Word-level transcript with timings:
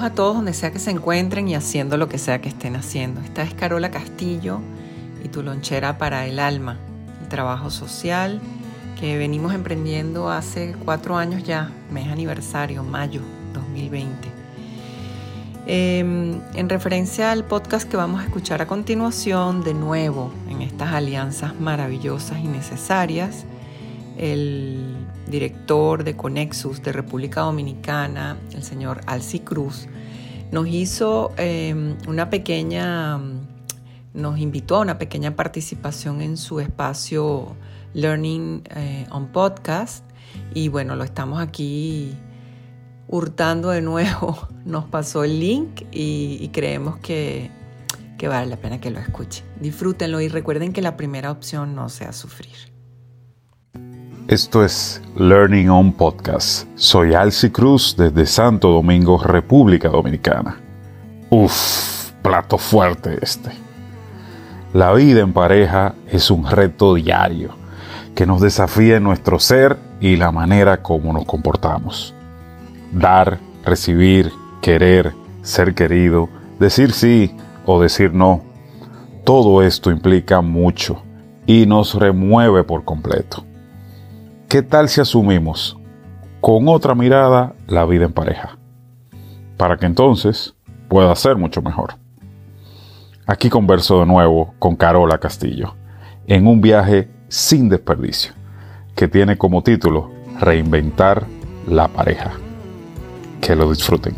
A 0.00 0.10
todos 0.10 0.36
donde 0.36 0.54
sea 0.54 0.70
que 0.70 0.78
se 0.78 0.92
encuentren 0.92 1.48
y 1.48 1.56
haciendo 1.56 1.96
lo 1.96 2.08
que 2.08 2.18
sea 2.18 2.40
que 2.40 2.48
estén 2.48 2.76
haciendo. 2.76 3.20
Esta 3.20 3.42
es 3.42 3.52
Carola 3.52 3.90
Castillo 3.90 4.60
y 5.24 5.28
tu 5.28 5.42
lonchera 5.42 5.98
para 5.98 6.24
el 6.26 6.38
alma, 6.38 6.78
el 7.20 7.28
trabajo 7.28 7.68
social 7.68 8.40
que 8.98 9.18
venimos 9.18 9.54
emprendiendo 9.54 10.30
hace 10.30 10.76
cuatro 10.84 11.16
años 11.16 11.42
ya, 11.42 11.72
mes 11.90 12.06
aniversario, 12.06 12.84
mayo 12.84 13.22
2020. 13.52 14.28
Em, 15.66 16.40
en 16.54 16.68
referencia 16.68 17.32
al 17.32 17.44
podcast 17.44 17.88
que 17.88 17.96
vamos 17.96 18.20
a 18.20 18.24
escuchar 18.24 18.62
a 18.62 18.66
continuación, 18.66 19.64
de 19.64 19.74
nuevo, 19.74 20.32
en 20.48 20.62
estas 20.62 20.92
alianzas 20.92 21.58
maravillosas 21.58 22.38
y 22.38 22.46
necesarias, 22.46 23.44
el 24.18 24.96
director 25.28 26.04
de 26.04 26.16
Conexus 26.16 26.82
de 26.82 26.92
República 26.92 27.42
Dominicana, 27.42 28.36
el 28.52 28.62
señor 28.62 29.00
Alci 29.06 29.40
Cruz, 29.40 29.86
nos 30.50 30.66
hizo 30.68 31.32
em, 31.36 31.96
una 32.06 32.30
pequeña, 32.30 33.18
nos 34.14 34.38
invitó 34.38 34.76
a 34.76 34.80
una 34.80 34.98
pequeña 34.98 35.36
participación 35.36 36.20
en 36.20 36.36
su 36.36 36.60
espacio 36.60 37.56
Learning 37.94 38.62
eh, 38.74 39.06
on 39.10 39.28
Podcast 39.28 40.04
y 40.54 40.68
bueno, 40.68 40.96
lo 40.96 41.04
estamos 41.04 41.40
aquí 41.40 42.14
hurtando 43.06 43.70
de 43.70 43.80
nuevo. 43.80 44.48
Nos 44.64 44.84
pasó 44.84 45.24
el 45.24 45.40
link 45.40 45.82
y, 45.90 46.48
creemos 46.48 46.98
que, 46.98 47.50
que 48.18 48.28
vale 48.28 48.46
la 48.46 48.56
pena 48.58 48.80
que 48.80 48.90
lo 48.90 48.98
escuchen. 48.98 49.46
Disfrútenlo 49.60 50.20
y 50.20 50.28
recuerden 50.28 50.72
que 50.72 50.82
la 50.82 50.96
primera 50.96 51.30
opción 51.30 51.74
no 51.74 51.88
sea 51.88 52.12
sufrir. 52.12 52.77
Esto 54.28 54.62
es 54.62 55.00
Learning 55.16 55.70
on 55.70 55.92
Podcast. 55.94 56.68
Soy 56.74 57.14
Alci 57.14 57.48
Cruz 57.48 57.96
desde 57.96 58.26
Santo 58.26 58.68
Domingo, 58.68 59.16
República 59.16 59.88
Dominicana. 59.88 60.60
Uf, 61.30 62.10
plato 62.20 62.58
fuerte 62.58 63.16
este. 63.22 63.48
La 64.74 64.92
vida 64.92 65.20
en 65.22 65.32
pareja 65.32 65.94
es 66.08 66.30
un 66.30 66.46
reto 66.46 66.96
diario 66.96 67.54
que 68.14 68.26
nos 68.26 68.42
desafía 68.42 68.98
en 68.98 69.04
nuestro 69.04 69.38
ser 69.38 69.78
y 69.98 70.16
la 70.16 70.30
manera 70.30 70.82
como 70.82 71.10
nos 71.14 71.24
comportamos. 71.24 72.12
Dar, 72.92 73.38
recibir, 73.64 74.30
querer, 74.60 75.14
ser 75.40 75.74
querido, 75.74 76.28
decir 76.60 76.92
sí 76.92 77.34
o 77.64 77.80
decir 77.80 78.12
no. 78.12 78.42
Todo 79.24 79.62
esto 79.62 79.90
implica 79.90 80.42
mucho 80.42 81.02
y 81.46 81.64
nos 81.64 81.94
remueve 81.94 82.62
por 82.62 82.84
completo. 82.84 83.46
¿Qué 84.48 84.62
tal 84.62 84.88
si 84.88 85.02
asumimos 85.02 85.76
con 86.40 86.68
otra 86.68 86.94
mirada 86.94 87.54
la 87.66 87.84
vida 87.84 88.06
en 88.06 88.14
pareja? 88.14 88.56
Para 89.58 89.76
que 89.76 89.84
entonces 89.84 90.54
pueda 90.88 91.14
ser 91.16 91.36
mucho 91.36 91.60
mejor. 91.60 91.96
Aquí 93.26 93.50
converso 93.50 94.00
de 94.00 94.06
nuevo 94.06 94.54
con 94.58 94.74
Carola 94.74 95.18
Castillo 95.18 95.74
en 96.26 96.46
un 96.46 96.62
viaje 96.62 97.10
sin 97.28 97.68
desperdicio 97.68 98.32
que 98.96 99.06
tiene 99.06 99.36
como 99.36 99.62
título 99.62 100.10
Reinventar 100.40 101.26
la 101.66 101.88
pareja. 101.88 102.30
Que 103.42 103.54
lo 103.54 103.68
disfruten. 103.70 104.16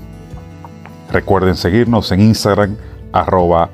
Recuerden 1.10 1.56
seguirnos 1.56 2.12
en 2.12 2.20
Instagram 2.20 2.76
arroba. 3.10 3.70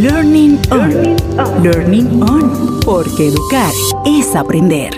Learning 0.00 0.58
On. 0.70 1.16
Learning 1.62 2.22
On. 2.22 2.80
Porque 2.82 3.28
educar 3.28 3.70
es 4.06 4.34
aprender. 4.34 4.90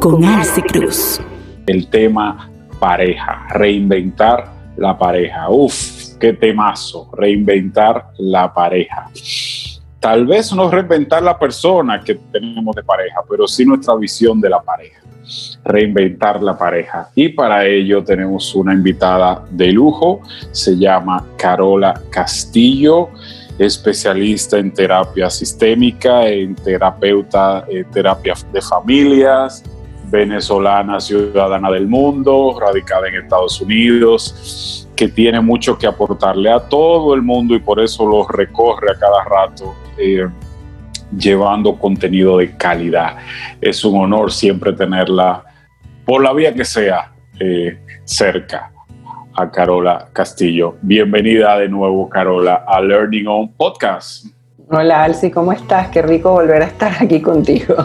Con 0.00 0.24
Alce 0.24 0.62
Cruz. 0.62 1.20
El 1.66 1.86
tema 1.90 2.50
pareja, 2.80 3.46
reinventar 3.50 4.46
la 4.78 4.96
pareja. 4.96 5.50
Uf, 5.50 6.16
qué 6.18 6.32
temazo, 6.32 7.10
reinventar 7.12 8.06
la 8.16 8.54
pareja. 8.54 9.10
Tal 10.00 10.26
vez 10.26 10.50
no 10.54 10.70
reinventar 10.70 11.22
la 11.22 11.38
persona 11.38 12.00
que 12.00 12.14
tenemos 12.14 12.74
de 12.74 12.82
pareja, 12.82 13.20
pero 13.28 13.46
sí 13.46 13.66
nuestra 13.66 13.96
visión 13.96 14.40
de 14.40 14.48
la 14.48 14.62
pareja. 14.62 15.02
Reinventar 15.62 16.42
la 16.42 16.56
pareja. 16.56 17.10
Y 17.14 17.28
para 17.28 17.66
ello 17.66 18.02
tenemos 18.02 18.54
una 18.54 18.72
invitada 18.72 19.44
de 19.50 19.72
lujo, 19.72 20.22
se 20.52 20.74
llama 20.78 21.22
Carola 21.36 22.00
Castillo 22.08 23.10
especialista 23.58 24.58
en 24.58 24.72
terapia 24.72 25.28
sistémica, 25.28 26.28
en 26.28 26.54
terapeuta, 26.54 27.64
en 27.68 27.90
terapia 27.90 28.34
de 28.52 28.62
familias, 28.62 29.64
venezolana, 30.10 31.00
ciudadana 31.00 31.70
del 31.70 31.88
mundo, 31.88 32.56
radicada 32.58 33.08
en 33.08 33.16
Estados 33.16 33.60
Unidos, 33.60 34.88
que 34.94 35.08
tiene 35.08 35.40
mucho 35.40 35.76
que 35.76 35.86
aportarle 35.86 36.50
a 36.50 36.60
todo 36.60 37.14
el 37.14 37.22
mundo 37.22 37.54
y 37.54 37.58
por 37.58 37.80
eso 37.80 38.06
lo 38.06 38.26
recorre 38.26 38.92
a 38.92 38.98
cada 38.98 39.24
rato. 39.24 39.74
Eh, 39.98 40.26
llevando 41.16 41.78
contenido 41.78 42.36
de 42.36 42.54
calidad. 42.54 43.16
Es 43.62 43.82
un 43.82 43.98
honor 43.98 44.30
siempre 44.30 44.74
tenerla, 44.74 45.42
por 46.04 46.22
la 46.22 46.34
vía 46.34 46.52
que 46.52 46.66
sea, 46.66 47.12
eh, 47.40 47.78
cerca 48.04 48.72
a 49.38 49.52
Carola 49.52 50.08
Castillo. 50.12 50.74
Bienvenida 50.82 51.56
de 51.58 51.68
nuevo, 51.68 52.08
Carola, 52.08 52.64
a 52.66 52.80
Learning 52.80 53.28
On 53.28 53.52
Podcast. 53.52 54.26
Hola, 54.68 55.04
Alci, 55.04 55.30
¿cómo 55.30 55.52
estás? 55.52 55.88
Qué 55.90 56.02
rico 56.02 56.32
volver 56.32 56.62
a 56.62 56.64
estar 56.64 56.92
aquí 57.00 57.22
contigo. 57.22 57.76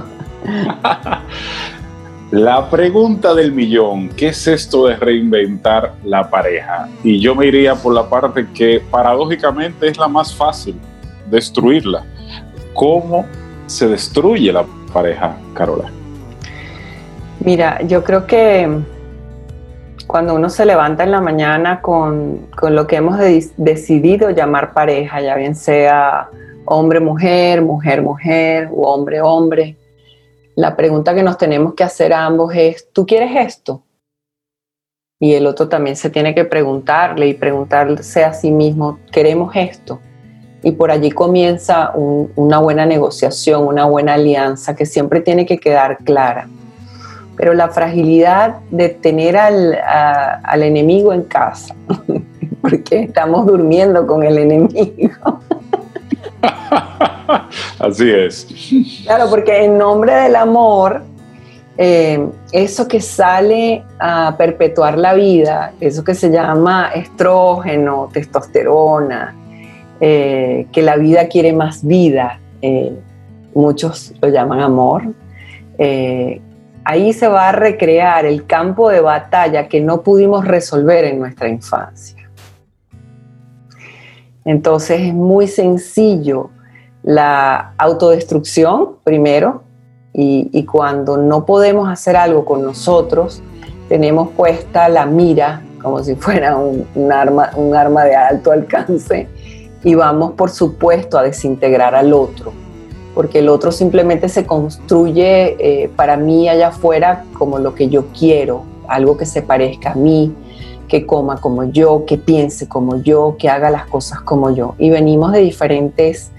la 2.31 2.67
pregunta 2.71 3.35
del 3.35 3.51
millón, 3.51 4.09
¿qué 4.09 4.29
es 4.29 4.47
esto 4.47 4.87
de 4.87 4.95
reinventar 4.95 5.93
la 6.03 6.27
pareja? 6.27 6.89
Y 7.03 7.19
yo 7.19 7.35
me 7.35 7.45
iría 7.45 7.75
por 7.75 7.93
la 7.93 8.09
parte 8.09 8.47
que 8.51 8.81
paradójicamente 8.89 9.89
es 9.89 9.97
la 9.99 10.07
más 10.07 10.33
fácil, 10.33 10.75
destruirla. 11.29 12.03
¿Cómo 12.73 13.27
se 13.67 13.87
destruye 13.87 14.51
la 14.51 14.65
pareja, 14.91 15.37
Carola? 15.53 15.91
Mira, 17.41 17.79
yo 17.83 18.03
creo 18.03 18.25
que 18.25 18.67
cuando 20.07 20.35
uno 20.35 20.49
se 20.49 20.65
levanta 20.65 21.03
en 21.03 21.11
la 21.11 21.21
mañana 21.21 21.81
con, 21.81 22.47
lo 22.61 22.87
que 22.87 22.97
hemos 22.97 23.17
decidido 23.57 24.29
llamar 24.29 24.73
pareja, 24.73 25.21
ya 25.21 25.35
bien 25.35 25.55
sea 25.55 26.29
hombre-mujer, 26.65 27.61
mujer-mujer 27.61 28.69
o 28.71 28.93
hombre-hombre, 28.93 29.77
la 30.55 30.75
pregunta 30.75 31.15
que 31.15 31.23
nos 31.23 31.37
tenemos 31.37 31.73
que 31.73 31.83
hacer 31.83 32.13
a 32.13 32.25
ambos 32.25 32.53
es, 32.55 32.91
¿tú 32.91 33.05
quieres 33.05 33.31
esto? 33.35 33.83
Y 35.19 35.33
el 35.33 35.47
otro 35.47 35.69
también 35.69 35.95
se 35.95 36.09
tiene 36.09 36.35
que 36.35 36.45
preguntarle 36.45 37.27
y 37.27 37.33
preguntarse 37.33 38.23
a 38.23 38.33
sí 38.33 38.51
mismo, 38.51 38.99
¿queremos 39.11 39.55
esto? 39.55 39.99
Y 40.61 40.73
por 40.73 40.91
allí 40.91 41.11
comienza 41.11 41.91
una 41.95 42.59
buena 42.59 42.85
negociación, 42.85 43.65
una 43.65 43.85
buena 43.85 44.13
alianza 44.13 44.75
que 44.75 44.85
siempre 44.85 45.21
tiene 45.21 45.45
que 45.45 45.57
quedar 45.57 45.97
clara 45.99 46.47
pero 47.35 47.53
la 47.53 47.69
fragilidad 47.69 48.57
de 48.71 48.89
tener 48.89 49.37
al, 49.37 49.77
al 49.83 50.63
enemigo 50.63 51.13
en 51.13 51.23
casa, 51.23 51.75
porque 52.61 53.03
estamos 53.03 53.45
durmiendo 53.45 54.05
con 54.05 54.23
el 54.23 54.37
enemigo. 54.37 55.39
Así 57.79 58.09
es. 58.09 58.47
Claro, 59.05 59.29
porque 59.29 59.63
en 59.65 59.77
nombre 59.77 60.13
del 60.13 60.35
amor, 60.35 61.03
eh, 61.77 62.27
eso 62.51 62.87
que 62.87 63.01
sale 63.01 63.83
a 63.99 64.35
perpetuar 64.37 64.97
la 64.97 65.13
vida, 65.13 65.73
eso 65.79 66.03
que 66.03 66.13
se 66.13 66.29
llama 66.29 66.91
estrógeno, 66.93 68.09
testosterona, 68.13 69.35
eh, 69.99 70.67
que 70.71 70.81
la 70.81 70.97
vida 70.97 71.27
quiere 71.27 71.53
más 71.53 71.85
vida, 71.85 72.39
eh, 72.61 72.93
muchos 73.55 74.13
lo 74.21 74.29
llaman 74.29 74.59
amor, 74.59 75.03
ahí 76.85 77.13
se 77.13 77.27
va 77.27 77.49
a 77.49 77.51
recrear 77.51 78.25
el 78.25 78.45
campo 78.45 78.89
de 78.89 79.01
batalla 79.01 79.67
que 79.67 79.81
no 79.81 80.01
pudimos 80.01 80.45
resolver 80.45 81.05
en 81.05 81.19
nuestra 81.19 81.47
infancia. 81.47 82.29
Entonces 84.45 85.01
es 85.01 85.13
muy 85.13 85.47
sencillo 85.47 86.49
la 87.03 87.73
autodestrucción 87.77 88.97
primero 89.03 89.63
y, 90.13 90.65
cuando 90.65 91.17
no 91.17 91.45
podemos 91.45 91.89
hacer 91.89 92.15
algo 92.15 92.45
con 92.45 92.61
nosotros, 92.61 93.41
tenemos 93.89 94.29
puesta 94.29 94.87
la 94.87 95.05
mira 95.05 95.61
como 95.81 96.01
si 96.03 96.15
fuera 96.15 96.55
un, 96.55 97.11
arma, 97.11 97.51
un 97.55 97.75
arma 97.75 98.05
de 98.05 98.15
alto 98.15 98.51
alcance 98.51 99.27
y 99.83 99.95
vamos, 99.95 100.31
por 100.31 100.49
supuesto, 100.49 101.17
a 101.17 101.23
desintegrar 101.23 101.93
al 101.93 102.13
otro, 102.13 102.53
porque 103.13 103.39
el 103.39 103.49
otro 103.49 103.71
simplemente 103.71 104.29
se 104.29 104.45
construye 104.45 105.55
eh, 105.59 105.89
para 105.95 106.17
mí 106.17 106.49
allá 106.49 106.69
afuera 106.69 107.25
como 107.33 107.59
lo 107.59 107.75
que 107.75 107.89
yo 107.89 108.05
quiero, 108.17 108.63
algo 108.87 109.17
que 109.17 109.25
se 109.25 109.41
parezca 109.41 109.91
a 109.91 109.95
mí, 109.95 110.33
que 110.87 111.05
coma 111.05 111.37
como 111.37 111.63
yo, 111.65 112.05
que 112.05 112.17
piense 112.17 112.67
como 112.67 113.01
yo, 113.01 113.35
que 113.37 113.49
haga 113.49 113.69
las 113.69 113.87
cosas 113.87 114.21
como 114.21 114.53
yo. 114.55 114.75
Y 114.77 114.89
venimos 114.89 115.31
de 115.31 115.39
diferentes 115.39 116.31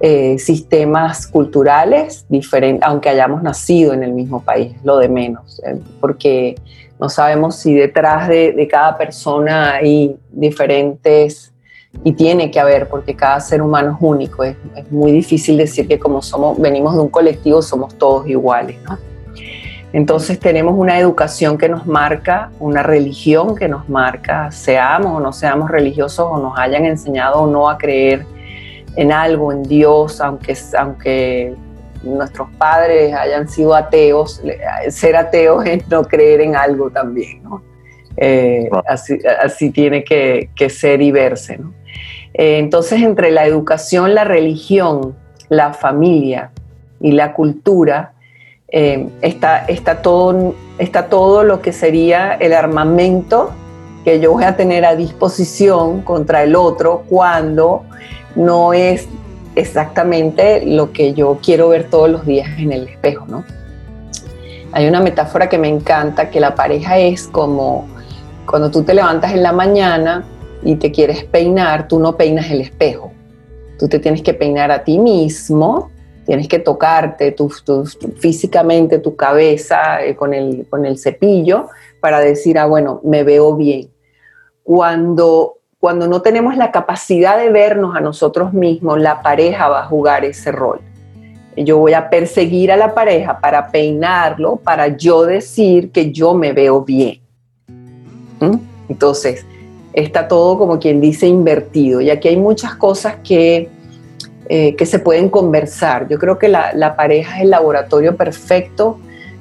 eh, 0.00 0.36
sistemas 0.38 1.28
culturales, 1.28 2.26
diferentes, 2.28 2.86
aunque 2.86 3.08
hayamos 3.08 3.42
nacido 3.42 3.92
en 3.92 4.02
el 4.02 4.12
mismo 4.12 4.42
país, 4.42 4.74
lo 4.82 4.98
de 4.98 5.08
menos, 5.08 5.62
eh, 5.64 5.78
porque 6.00 6.56
no 6.98 7.08
sabemos 7.08 7.56
si 7.56 7.74
detrás 7.74 8.28
de, 8.28 8.68
cada 8.68 8.96
persona 8.98 9.74
hay 9.74 10.16
diferentes, 10.32 11.51
y 12.04 12.12
tiene 12.12 12.50
que 12.50 12.58
haber, 12.58 12.88
porque 12.88 13.14
cada 13.14 13.38
ser 13.40 13.62
humano 13.62 13.92
es 13.92 13.96
único, 14.00 14.44
es, 14.44 14.56
muy 14.90 15.12
difícil 15.12 15.56
decir 15.56 15.86
que 15.86 15.98
como 15.98 16.22
somos, 16.22 16.58
venimos 16.60 16.94
de 16.94 17.00
un 17.00 17.08
colectivo, 17.08 17.62
somos 17.62 17.96
todos 17.96 18.26
iguales, 18.28 18.76
Entonces 19.92 20.38
tenemos 20.40 20.74
una 20.76 20.98
educación 20.98 21.58
que 21.58 21.68
nos 21.68 21.86
marca, 21.86 22.50
una 22.58 22.82
religión 22.82 23.54
que 23.54 23.68
nos 23.68 23.88
marca, 23.88 24.50
seamos 24.50 25.12
o 25.12 25.20
no 25.20 25.32
seamos 25.32 25.70
religiosos 25.70 26.26
o 26.30 26.38
nos 26.38 26.58
hayan 26.58 26.86
enseñado 26.86 27.42
o 27.42 27.46
no 27.46 27.68
a 27.68 27.78
creer 27.78 28.24
en 28.96 29.12
algo, 29.12 29.52
en 29.52 29.62
Dios, 29.62 30.20
aunque, 30.20 30.56
aunque 30.78 31.54
nuestros 32.02 32.48
padres 32.58 33.14
hayan 33.14 33.48
sido 33.48 33.74
ateos, 33.74 34.42
ser 34.88 35.16
ateo 35.16 35.62
es 35.62 35.86
no 35.88 36.02
creer 36.02 36.40
en 36.40 36.56
algo 36.56 36.90
también, 36.90 37.42
¿no? 37.42 37.62
Eh, 38.16 38.68
así, 38.86 39.70
tiene 39.70 40.04
que, 40.04 40.48
ser 40.68 41.00
y 41.00 41.10
verse, 41.10 41.56
¿no? 41.58 41.72
Eh, 42.34 42.58
entonces, 42.58 43.02
entre 43.02 43.30
la 43.30 43.44
educación, 43.44 44.14
la 44.14 44.24
religión, 44.24 45.14
la 45.48 45.72
familia 45.72 46.50
y 47.00 47.12
la 47.12 47.34
cultura, 47.34 48.12
eh, 48.68 49.08
está, 49.20 49.64
está, 49.66 50.00
todo, 50.00 50.54
está 50.78 51.08
todo 51.08 51.44
lo 51.44 51.60
que 51.60 51.72
sería 51.72 52.32
el 52.34 52.54
armamento 52.54 53.52
que 54.04 54.18
yo 54.18 54.32
voy 54.32 54.44
a 54.44 54.56
tener 54.56 54.84
a 54.84 54.96
disposición 54.96 56.02
contra 56.02 56.42
el 56.42 56.56
otro 56.56 57.04
cuando 57.08 57.84
no 58.34 58.72
es 58.72 59.08
exactamente 59.54 60.64
lo 60.64 60.92
que 60.92 61.12
yo 61.14 61.38
quiero 61.42 61.68
ver 61.68 61.90
todos 61.90 62.10
los 62.10 62.26
días 62.26 62.48
en 62.58 62.72
el 62.72 62.88
espejo, 62.88 63.26
¿no? 63.28 63.44
Hay 64.72 64.88
una 64.88 65.00
metáfora 65.00 65.48
que 65.48 65.58
me 65.58 65.68
encanta, 65.68 66.30
que 66.30 66.40
la 66.40 66.54
pareja 66.54 66.98
es 66.98 67.28
como 67.28 67.86
cuando 68.46 68.70
tú 68.70 68.82
te 68.82 68.94
levantas 68.94 69.32
en 69.32 69.42
la 69.42 69.52
mañana 69.52 70.24
y 70.62 70.76
te 70.76 70.90
quieres 70.90 71.24
peinar, 71.24 71.88
tú 71.88 71.98
no 71.98 72.16
peinas 72.16 72.50
el 72.50 72.60
espejo. 72.60 73.12
Tú 73.78 73.88
te 73.88 73.98
tienes 73.98 74.22
que 74.22 74.34
peinar 74.34 74.70
a 74.70 74.84
ti 74.84 74.98
mismo, 74.98 75.90
tienes 76.24 76.48
que 76.48 76.58
tocarte 76.58 77.34
físicamente 78.18 78.98
tu 78.98 79.16
cabeza 79.16 80.04
eh, 80.04 80.14
con, 80.14 80.34
el, 80.34 80.66
con 80.70 80.86
el 80.86 80.98
cepillo 80.98 81.68
para 82.00 82.20
decir, 82.20 82.58
ah, 82.58 82.66
bueno, 82.66 83.00
me 83.02 83.24
veo 83.24 83.56
bien. 83.56 83.90
Cuando 84.62 85.58
cuando 85.82 86.06
no 86.06 86.22
tenemos 86.22 86.56
la 86.56 86.70
capacidad 86.70 87.36
de 87.36 87.50
vernos 87.50 87.96
a 87.96 88.00
nosotros 88.00 88.52
mismos, 88.52 89.00
la 89.00 89.20
pareja 89.20 89.66
va 89.66 89.80
a 89.80 89.86
jugar 89.86 90.24
ese 90.24 90.52
rol. 90.52 90.80
Yo 91.56 91.78
voy 91.78 91.92
a 91.92 92.08
perseguir 92.08 92.70
a 92.70 92.76
la 92.76 92.94
pareja 92.94 93.40
para 93.40 93.66
peinarlo, 93.72 94.58
para 94.58 94.96
yo 94.96 95.26
decir 95.26 95.90
que 95.90 96.12
yo 96.12 96.34
me 96.34 96.52
veo 96.52 96.82
bien. 96.82 97.20
¿Mm? 98.38 98.58
Entonces, 98.90 99.44
está 99.92 100.28
todo 100.28 100.58
como 100.58 100.78
quien 100.78 101.00
dice 101.00 101.26
invertido. 101.26 102.00
Y 102.00 102.10
aquí 102.10 102.28
hay 102.28 102.36
muchas 102.36 102.74
cosas 102.74 103.16
que, 103.24 103.68
eh, 104.48 104.74
que 104.76 104.86
se 104.86 104.98
pueden 104.98 105.28
conversar. 105.28 106.08
Yo 106.08 106.18
creo 106.18 106.38
que 106.38 106.48
la, 106.48 106.94
pareja 106.96 107.36
es 107.36 107.42
el 107.42 107.50
laboratorio 107.50 108.16
perfecto 108.16 108.98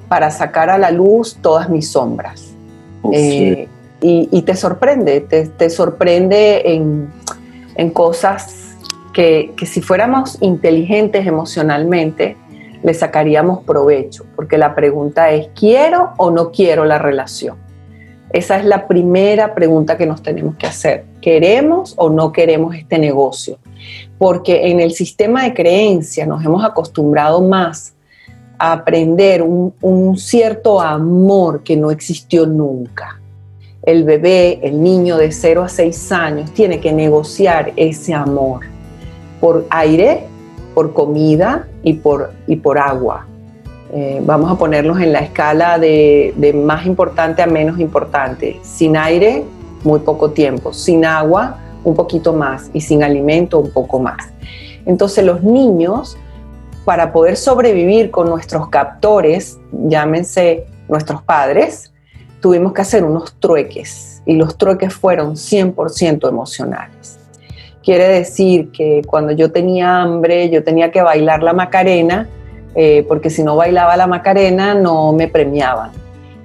para 0.07 0.31
sacar 0.31 0.69
a 0.69 0.77
la 0.77 0.91
luz 0.91 1.37
todas 1.41 1.69
mis 1.69 1.89
sombras. 1.89 2.53
Oh, 3.01 3.11
eh, 3.13 3.67
y, 4.01 4.41
te 4.41 4.55
sorprende, 4.55 5.21
te, 5.21 5.69
sorprende 5.69 6.73
en, 6.73 7.89
cosas 7.91 8.75
que, 9.13 9.53
si 9.65 9.81
fuéramos 9.81 10.37
inteligentes 10.41 11.27
emocionalmente, 11.27 12.35
le 12.83 12.93
sacaríamos 12.95 13.63
provecho, 13.63 14.25
porque 14.35 14.57
la 14.57 14.73
pregunta 14.73 15.29
es, 15.29 15.49
¿quiero 15.55 16.13
o 16.17 16.31
no 16.31 16.51
quiero 16.51 16.83
la 16.85 16.97
relación? 16.97 17.57
Esa 18.33 18.57
es 18.57 18.65
la 18.65 18.87
primera 18.87 19.53
pregunta 19.53 19.97
que 19.97 20.05
nos 20.05 20.21
tenemos 20.21 20.55
que 20.55 20.67
hacer. 20.67 21.05
¿Queremos 21.21 21.93
o 21.97 22.09
no 22.09 22.31
queremos 22.31 22.75
este 22.75 22.97
negocio? 22.97 23.57
Porque 24.17 24.69
en 24.69 24.79
el 24.79 24.91
sistema 24.91 25.43
de 25.43 25.53
creencia 25.53 26.25
nos 26.25 26.43
hemos 26.43 26.63
acostumbrado 26.63 27.41
más 27.41 27.93
a 28.57 28.73
aprender 28.73 29.41
un 29.41 30.17
cierto 30.17 30.79
amor 30.79 31.63
que 31.63 31.75
no 31.75 31.91
existió 31.91 32.45
nunca 32.45 33.21
el 33.83 34.03
bebé, 34.03 34.59
el 34.61 34.81
niño 34.81 35.17
de 35.17 35.31
0 35.31 35.63
a 35.63 35.69
6 35.69 36.11
años, 36.11 36.53
tiene 36.53 36.79
que 36.79 36.93
negociar 36.93 37.73
ese 37.75 38.13
amor 38.13 38.61
por 39.39 39.65
aire, 39.71 40.25
por 40.75 40.93
comida 40.93 41.67
y 41.83 41.93
por, 41.93 42.31
y 42.47 42.57
por 42.57 42.77
agua. 42.77 43.25
Eh, 43.93 44.21
vamos 44.23 44.51
a 44.51 44.57
ponerlos 44.57 44.99
en 45.01 45.11
la 45.11 45.19
escala 45.19 45.77
de, 45.77 46.33
de 46.37 46.53
más 46.53 46.85
importante 46.85 47.41
a 47.41 47.47
menos 47.47 47.79
importante. 47.79 48.59
Sin 48.63 48.95
aire, 48.95 49.43
muy 49.83 49.99
poco 49.99 50.31
tiempo. 50.31 50.73
Sin 50.73 51.05
agua, 51.05 51.57
un 51.83 51.95
poquito 51.95 52.33
más. 52.33 52.69
Y 52.73 52.81
sin 52.81 53.03
alimento, 53.03 53.59
un 53.59 53.71
poco 53.71 53.99
más. 53.99 54.31
Entonces 54.85 55.23
los 55.25 55.43
niños, 55.43 56.17
para 56.85 57.11
poder 57.11 57.35
sobrevivir 57.37 58.11
con 58.11 58.29
nuestros 58.29 58.69
captores, 58.69 59.59
llámense 59.71 60.65
nuestros 60.87 61.21
padres, 61.21 61.91
tuvimos 62.41 62.73
que 62.73 62.81
hacer 62.81 63.03
unos 63.03 63.33
trueques 63.39 64.21
y 64.25 64.35
los 64.35 64.57
trueques 64.57 64.93
fueron 64.93 65.35
100% 65.35 66.27
emocionales. 66.27 67.19
Quiere 67.83 68.07
decir 68.07 68.71
que 68.71 69.01
cuando 69.07 69.31
yo 69.31 69.51
tenía 69.51 70.01
hambre, 70.01 70.49
yo 70.49 70.63
tenía 70.63 70.91
que 70.91 71.01
bailar 71.01 71.41
la 71.41 71.53
Macarena, 71.53 72.27
eh, 72.75 73.05
porque 73.07 73.29
si 73.29 73.43
no 73.43 73.55
bailaba 73.55 73.97
la 73.97 74.07
Macarena 74.07 74.73
no 74.73 75.13
me 75.13 75.27
premiaban. 75.27 75.91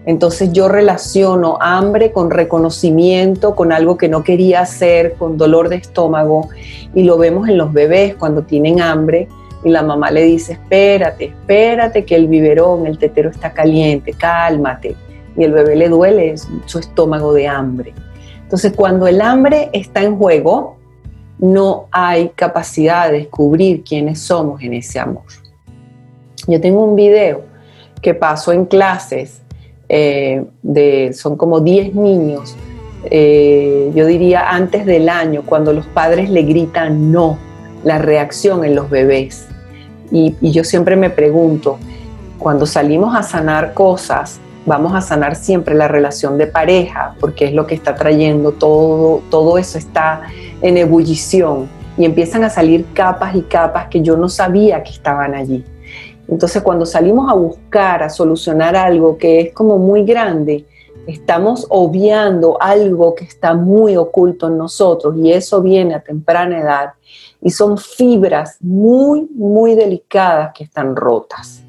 Entonces 0.06 0.52
yo 0.52 0.68
relaciono 0.68 1.58
hambre 1.60 2.12
con 2.12 2.30
reconocimiento, 2.30 3.56
con 3.56 3.72
algo 3.72 3.96
que 3.96 4.08
no 4.08 4.22
quería 4.22 4.60
hacer, 4.60 5.14
con 5.14 5.36
dolor 5.36 5.68
de 5.68 5.76
estómago, 5.76 6.48
y 6.94 7.02
lo 7.02 7.18
vemos 7.18 7.48
en 7.48 7.58
los 7.58 7.72
bebés 7.72 8.14
cuando 8.14 8.42
tienen 8.42 8.80
hambre 8.80 9.28
y 9.64 9.70
la 9.70 9.82
mamá 9.82 10.12
le 10.12 10.22
dice, 10.22 10.52
espérate, 10.52 11.26
espérate 11.26 12.04
que 12.04 12.14
el 12.14 12.28
biberón, 12.28 12.86
el 12.86 12.98
tetero 12.98 13.30
está 13.30 13.52
caliente, 13.52 14.12
cálmate 14.12 14.94
y 15.36 15.42
el 15.42 15.52
bebé 15.52 15.74
le 15.74 15.88
duele 15.88 16.34
su 16.66 16.78
estómago 16.78 17.32
de 17.32 17.48
hambre. 17.48 17.92
Entonces, 18.42 18.72
cuando 18.76 19.08
el 19.08 19.20
hambre 19.20 19.70
está 19.72 20.02
en 20.02 20.16
juego, 20.16 20.76
no 21.38 21.88
hay 21.90 22.28
capacidad 22.30 23.10
de 23.10 23.18
descubrir 23.18 23.82
quiénes 23.82 24.20
somos 24.20 24.62
en 24.62 24.74
ese 24.74 25.00
amor. 25.00 25.24
Yo 26.46 26.60
tengo 26.60 26.84
un 26.84 26.96
video 26.96 27.42
que 28.02 28.14
pasó 28.14 28.52
en 28.52 28.66
clases, 28.66 29.40
eh, 29.88 30.44
de, 30.62 31.12
son 31.12 31.36
como 31.36 31.60
10 31.60 31.94
niños, 31.94 32.56
eh, 33.10 33.90
yo 33.94 34.06
diría 34.06 34.50
antes 34.50 34.84
del 34.84 35.08
año, 35.08 35.42
cuando 35.46 35.72
los 35.72 35.86
padres 35.86 36.28
le 36.30 36.42
gritan 36.42 37.12
no, 37.12 37.38
la 37.84 37.98
reacción 37.98 38.64
en 38.64 38.74
los 38.74 38.90
bebés. 38.90 39.46
y 40.10 40.34
yo 40.40 40.62
siempre 40.62 40.94
me 40.94 41.10
pregunto, 41.10 41.78
cuando 42.38 42.64
salimos 42.66 43.16
a 43.16 43.22
sanar 43.22 43.74
cosas, 43.74 44.40
vamos 44.66 44.94
a 44.94 45.00
sanar 45.00 45.36
siempre 45.36 45.74
la 45.74 45.88
relación 45.88 46.36
de 46.36 46.46
pareja, 46.48 47.14
porque 47.20 47.46
es 47.46 47.52
lo 47.54 47.66
que 47.66 47.74
está 47.74 47.94
trayendo 47.94 48.52
todo, 48.52 49.22
todo 49.30 49.58
eso 49.58 49.78
está 49.78 50.22
en 50.60 50.76
ebullición 50.76 51.68
y 51.96 52.04
empiezan 52.04 52.44
a 52.44 52.50
salir 52.50 52.84
capas 52.92 53.34
y 53.34 53.42
capas 53.42 53.86
que 53.86 54.02
yo 54.02 54.16
no 54.16 54.28
sabía 54.28 54.82
que 54.82 54.90
estaban 54.90 55.34
allí. 55.34 55.64
Entonces 56.28 56.62
cuando 56.62 56.86
salimos 56.86 57.30
a 57.30 57.34
buscar, 57.34 58.02
a 58.02 58.08
solucionar 58.08 58.76
algo 58.76 59.16
que 59.16 59.40
es 59.40 59.52
como 59.52 59.78
muy 59.78 60.04
grande, 60.04 60.66
estamos 61.06 61.66
obviando 61.70 62.60
algo 62.60 63.14
que 63.14 63.24
está 63.24 63.54
muy 63.54 63.96
oculto 63.96 64.48
en 64.48 64.58
nosotros 64.58 65.16
y 65.16 65.32
eso 65.32 65.62
viene 65.62 65.94
a 65.94 66.02
temprana 66.02 66.60
edad 66.60 66.92
y 67.40 67.50
son 67.50 67.78
fibras 67.78 68.56
muy, 68.60 69.28
muy 69.34 69.74
delicadas 69.74 70.52
que 70.52 70.64
están 70.64 70.96
rotas. 70.96 71.62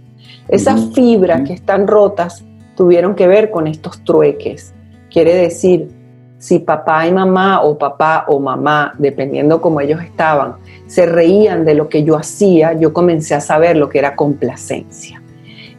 Esas 0.48 0.94
fibras 0.94 1.42
que 1.46 1.54
están 1.54 1.88
rotas 1.88 2.44
tuvieron 2.76 3.16
que 3.16 3.28
ver 3.28 3.52
con 3.52 3.68
estos 3.68 4.04
trueques. 4.04 4.74
Quiere 5.12 5.36
decir, 5.36 5.90
si 6.40 6.60
papá 6.60 7.08
y 7.08 7.12
mamá 7.12 7.62
o 7.62 7.78
papá 7.78 8.26
o 8.28 8.40
mamá, 8.40 8.94
dependiendo 8.98 9.60
cómo 9.60 9.82
ellos 9.82 10.02
estaban, 10.02 10.56
se 10.86 11.06
reían 11.06 11.66
de 11.66 11.74
lo 11.74 11.90
que 11.90 12.04
yo 12.04 12.16
hacía, 12.16 12.74
yo 12.74 12.94
comencé 12.94 13.34
a 13.36 13.42
saber 13.42 13.76
lo 13.78 13.90
que 13.90 14.00
era 14.00 14.16
complacencia. 14.16 15.22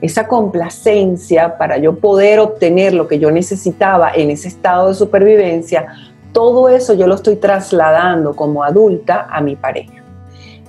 esa 0.01 0.29
complacencia 0.29 1.59
para 1.59 1.77
yo 1.77 1.97
poder 1.97 2.39
obtener 2.39 2.95
lo 2.95 3.09
que 3.09 3.19
yo 3.19 3.33
necesitaba 3.33 4.13
en 4.15 4.31
ese 4.31 4.47
estado 4.47 4.89
de 4.89 4.95
supervivencia, 4.95 5.89
todo 6.33 6.69
eso 6.69 6.95
yo 6.95 7.09
lo 7.09 7.17
estoy 7.17 7.35
trasladando 7.35 8.37
como 8.37 8.63
adulta 8.63 9.27
a 9.29 9.41
mi 9.41 9.57
pareja. 9.57 9.99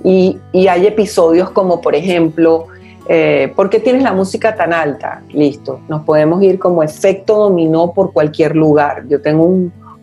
Y, 0.03 0.39
hay 0.67 0.87
episodios 0.87 1.49
como, 1.51 1.81
por 1.81 1.93
ejemplo, 1.93 2.67
eh, 3.07 3.51
¿por 3.55 3.69
qué 3.69 3.79
tienes 3.79 4.01
la 4.01 4.13
música 4.13 4.55
tan 4.55 4.73
alta? 4.73 5.21
Listo, 5.29 5.81
nos 5.87 6.03
podemos 6.03 6.41
ir 6.41 6.57
como 6.57 6.81
efecto 6.83 7.35
dominó 7.37 7.91
por 7.91 8.13
cualquier 8.13 8.55
lugar. 8.55 9.05
Yo 9.07 9.21
tengo 9.21 9.45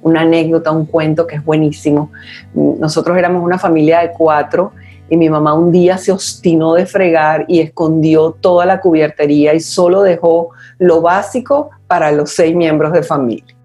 una 0.07 0.21
anécdota, 0.21 0.71
un 0.71 0.87
cuento 0.87 1.27
que 1.27 1.35
es 1.35 1.45
buenísimo. 1.45 2.13
Nosotros 2.55 3.19
éramos 3.19 3.43
una 3.43 3.59
familia 3.59 4.01
de 4.01 4.13
cuatro 4.13 4.73
y 5.11 5.17
mi 5.17 5.29
mamá 5.29 5.53
un 5.53 5.73
día 5.73 5.99
se 5.99 6.13
obstinó 6.13 6.75
de 6.75 6.87
fregar 6.87 7.45
y 7.49 7.59
escondió 7.59 8.31
toda 8.41 8.65
la 8.67 8.81
cubiertería 8.81 9.53
y 9.53 9.61
solo 9.61 10.03
dejó 10.03 10.51
lo 10.79 11.01
básico 11.01 11.71
para 11.89 12.13
los 12.13 12.31
seis 12.31 12.55
miembros 12.55 12.93
de 12.93 13.03
familia. 13.03 13.57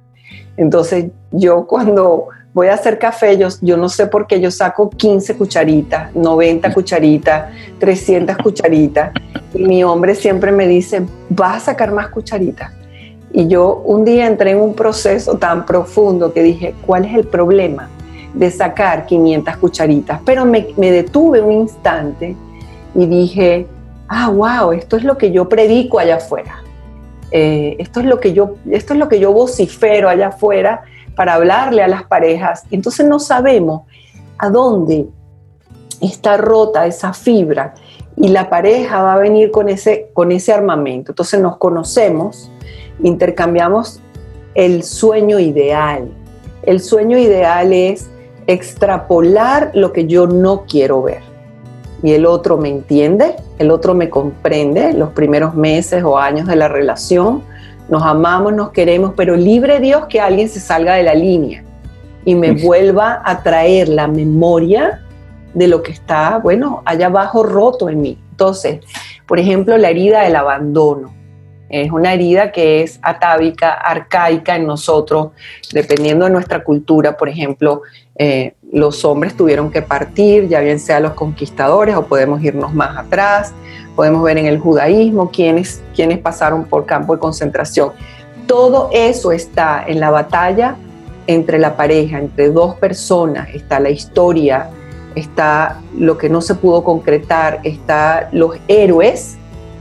Entonces 0.57 1.11
yo 1.31 1.67
cuando 1.67 2.29
voy 2.53 2.67
a 2.67 2.73
hacer 2.73 2.97
café, 2.97 3.37
yo, 3.37 3.49
yo 3.61 3.77
no 3.77 3.87
sé 3.87 4.07
por 4.07 4.25
qué 4.25 4.41
yo 4.41 4.49
saco 4.49 4.89
15 4.89 5.37
cucharitas, 5.37 6.15
90 6.15 6.73
cucharitas, 6.73 7.53
300 7.79 8.35
cucharitas 8.37 9.11
y 9.53 9.63
mi 9.63 9.83
hombre 9.83 10.15
siempre 10.15 10.51
me 10.51 10.67
dice, 10.67 11.03
vas 11.29 11.57
a 11.57 11.65
sacar 11.71 11.91
más 11.91 12.09
cucharitas. 12.09 12.80
Y 13.33 13.47
yo 13.47 13.81
un 13.85 14.03
día 14.03 14.27
entré 14.27 14.51
en 14.51 14.61
un 14.61 14.73
proceso 14.73 15.37
tan 15.37 15.65
profundo 15.65 16.33
que 16.33 16.43
dije, 16.43 16.75
¿cuál 16.85 17.05
es 17.05 17.15
el 17.15 17.25
problema? 17.25 17.89
de 18.33 18.49
sacar 18.49 19.05
500 19.05 19.57
cucharitas, 19.57 20.21
pero 20.25 20.45
me, 20.45 20.73
detuve 20.77 21.41
un 21.41 21.51
instante 21.51 22.35
y 22.95 23.05
dije, 23.05 23.67
ah, 24.07 24.29
wow, 24.29 24.71
esto 24.71 24.97
es 24.97 25.03
lo 25.03 25.17
que 25.17 25.31
yo 25.31 25.49
predico 25.49 25.99
allá 25.99 26.17
afuera. 26.17 26.63
Eh, 27.31 27.77
esto, 27.79 28.01
es 28.01 28.05
lo 28.05 28.19
que 28.19 28.33
yo, 28.33 28.55
esto 28.69 28.93
es 28.93 28.99
lo 28.99 29.07
que 29.07 29.19
yo 29.19 29.31
vocifero 29.31 30.09
allá 30.09 30.27
afuera 30.27 30.81
para 31.15 31.35
hablarle 31.35 31.81
a 31.81 31.87
las 31.87 32.03
parejas. 32.03 32.63
Entonces 32.71 33.07
no 33.07 33.19
sabemos 33.19 33.83
a 34.37 34.49
dónde 34.49 35.07
está 36.01 36.37
rota 36.37 36.85
esa 36.85 37.13
fibra 37.13 37.73
y 38.17 38.29
la 38.29 38.49
pareja 38.49 39.01
va 39.01 39.13
a 39.13 39.17
venir 39.17 39.51
con 39.51 39.69
ese, 39.69 40.09
con 40.13 40.31
ese 40.31 40.51
armamento. 40.51 41.11
Entonces 41.11 41.39
nos 41.39 41.57
conocemos, 41.57 42.51
intercambiamos 43.03 43.99
el 44.55 44.83
sueño 44.83 45.39
ideal. 45.39 46.09
El 46.63 46.79
sueño 46.79 47.17
ideal 47.17 47.73
es 47.73 48.09
extrapolar 48.47 49.71
lo 49.73 49.93
que 49.93 50.05
yo 50.07 50.27
no 50.27 50.65
quiero 50.65 51.01
ver. 51.01 51.21
Y 52.03 52.13
el 52.13 52.25
otro 52.25 52.57
me 52.57 52.69
entiende, 52.69 53.35
el 53.59 53.71
otro 53.71 53.93
me 53.93 54.09
comprende 54.09 54.93
los 54.93 55.09
primeros 55.11 55.55
meses 55.55 56.03
o 56.03 56.17
años 56.17 56.47
de 56.47 56.55
la 56.55 56.67
relación. 56.67 57.43
Nos 57.89 58.03
amamos, 58.03 58.53
nos 58.53 58.71
queremos, 58.71 59.13
pero 59.15 59.35
libre 59.35 59.79
Dios 59.79 60.05
que 60.07 60.19
alguien 60.19 60.49
se 60.49 60.59
salga 60.59 60.95
de 60.95 61.03
la 61.03 61.13
línea 61.13 61.63
y 62.25 62.35
me 62.35 62.51
vuelva 62.51 63.21
a 63.23 63.41
traer 63.43 63.89
la 63.89 64.07
memoria 64.07 65.01
de 65.53 65.67
lo 65.67 65.83
que 65.83 65.91
está, 65.91 66.37
bueno, 66.37 66.81
allá 66.85 67.07
abajo 67.07 67.43
roto 67.43 67.89
en 67.89 68.01
mí. 68.01 68.17
Entonces, 68.31 68.79
por 69.27 69.39
ejemplo, 69.39 69.77
la 69.77 69.89
herida 69.89 70.23
del 70.23 70.35
abandono. 70.35 71.13
Es 71.71 71.91
una 71.91 72.13
herida 72.13 72.51
que 72.51 72.83
es 72.83 72.99
atávica, 73.01 73.71
arcaica 73.71 74.55
en 74.55 74.67
nosotros, 74.67 75.29
dependiendo 75.71 76.25
de 76.25 76.31
nuestra 76.31 76.63
cultura. 76.63 77.15
Por 77.15 77.29
ejemplo, 77.29 77.81
eh, 78.15 78.55
los 78.71 79.05
hombres 79.05 79.35
tuvieron 79.37 79.71
que 79.71 79.81
partir, 79.81 80.47
ya 80.49 80.59
bien 80.59 80.79
sea 80.79 80.99
los 80.99 81.13
conquistadores 81.13 81.95
o 81.95 82.05
podemos 82.05 82.43
irnos 82.43 82.73
más 82.73 82.97
atrás. 82.97 83.53
Podemos 83.95 84.21
ver 84.23 84.37
en 84.37 84.47
el 84.47 84.59
judaísmo 84.59 85.31
quienes, 85.31 85.81
quienes 85.95 86.19
pasaron 86.19 86.65
por 86.65 86.85
campo 86.85 87.13
de 87.13 87.19
concentración. 87.19 87.91
Todo 88.47 88.89
eso 88.91 89.31
está 89.31 89.83
en 89.87 89.99
la 89.99 90.09
batalla 90.09 90.75
entre 91.27 91.57
la 91.57 91.77
pareja, 91.77 92.19
entre 92.19 92.49
dos 92.49 92.75
personas. 92.75 93.47
Está 93.53 93.79
la 93.79 93.89
historia, 93.89 94.69
está 95.15 95.79
lo 95.97 96.17
que 96.17 96.29
no 96.29 96.41
se 96.41 96.55
pudo 96.55 96.83
concretar, 96.83 97.59
está 97.63 98.29
los 98.33 98.57
héroes 98.67 99.37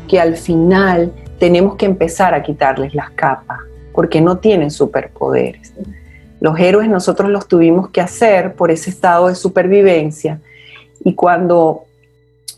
que 0.08 0.20
al 0.20 0.36
final 0.36 1.12
tenemos 1.40 1.76
que 1.76 1.86
empezar 1.86 2.34
a 2.34 2.42
quitarles 2.42 2.94
las 2.94 3.10
capas, 3.10 3.58
porque 3.94 4.20
no 4.20 4.36
tienen 4.38 4.70
superpoderes. 4.70 5.72
Los 6.38 6.58
héroes 6.60 6.88
nosotros 6.88 7.30
los 7.30 7.48
tuvimos 7.48 7.88
que 7.88 8.02
hacer 8.02 8.54
por 8.54 8.70
ese 8.70 8.90
estado 8.90 9.28
de 9.28 9.34
supervivencia 9.34 10.38
y 11.02 11.14
cuando 11.14 11.84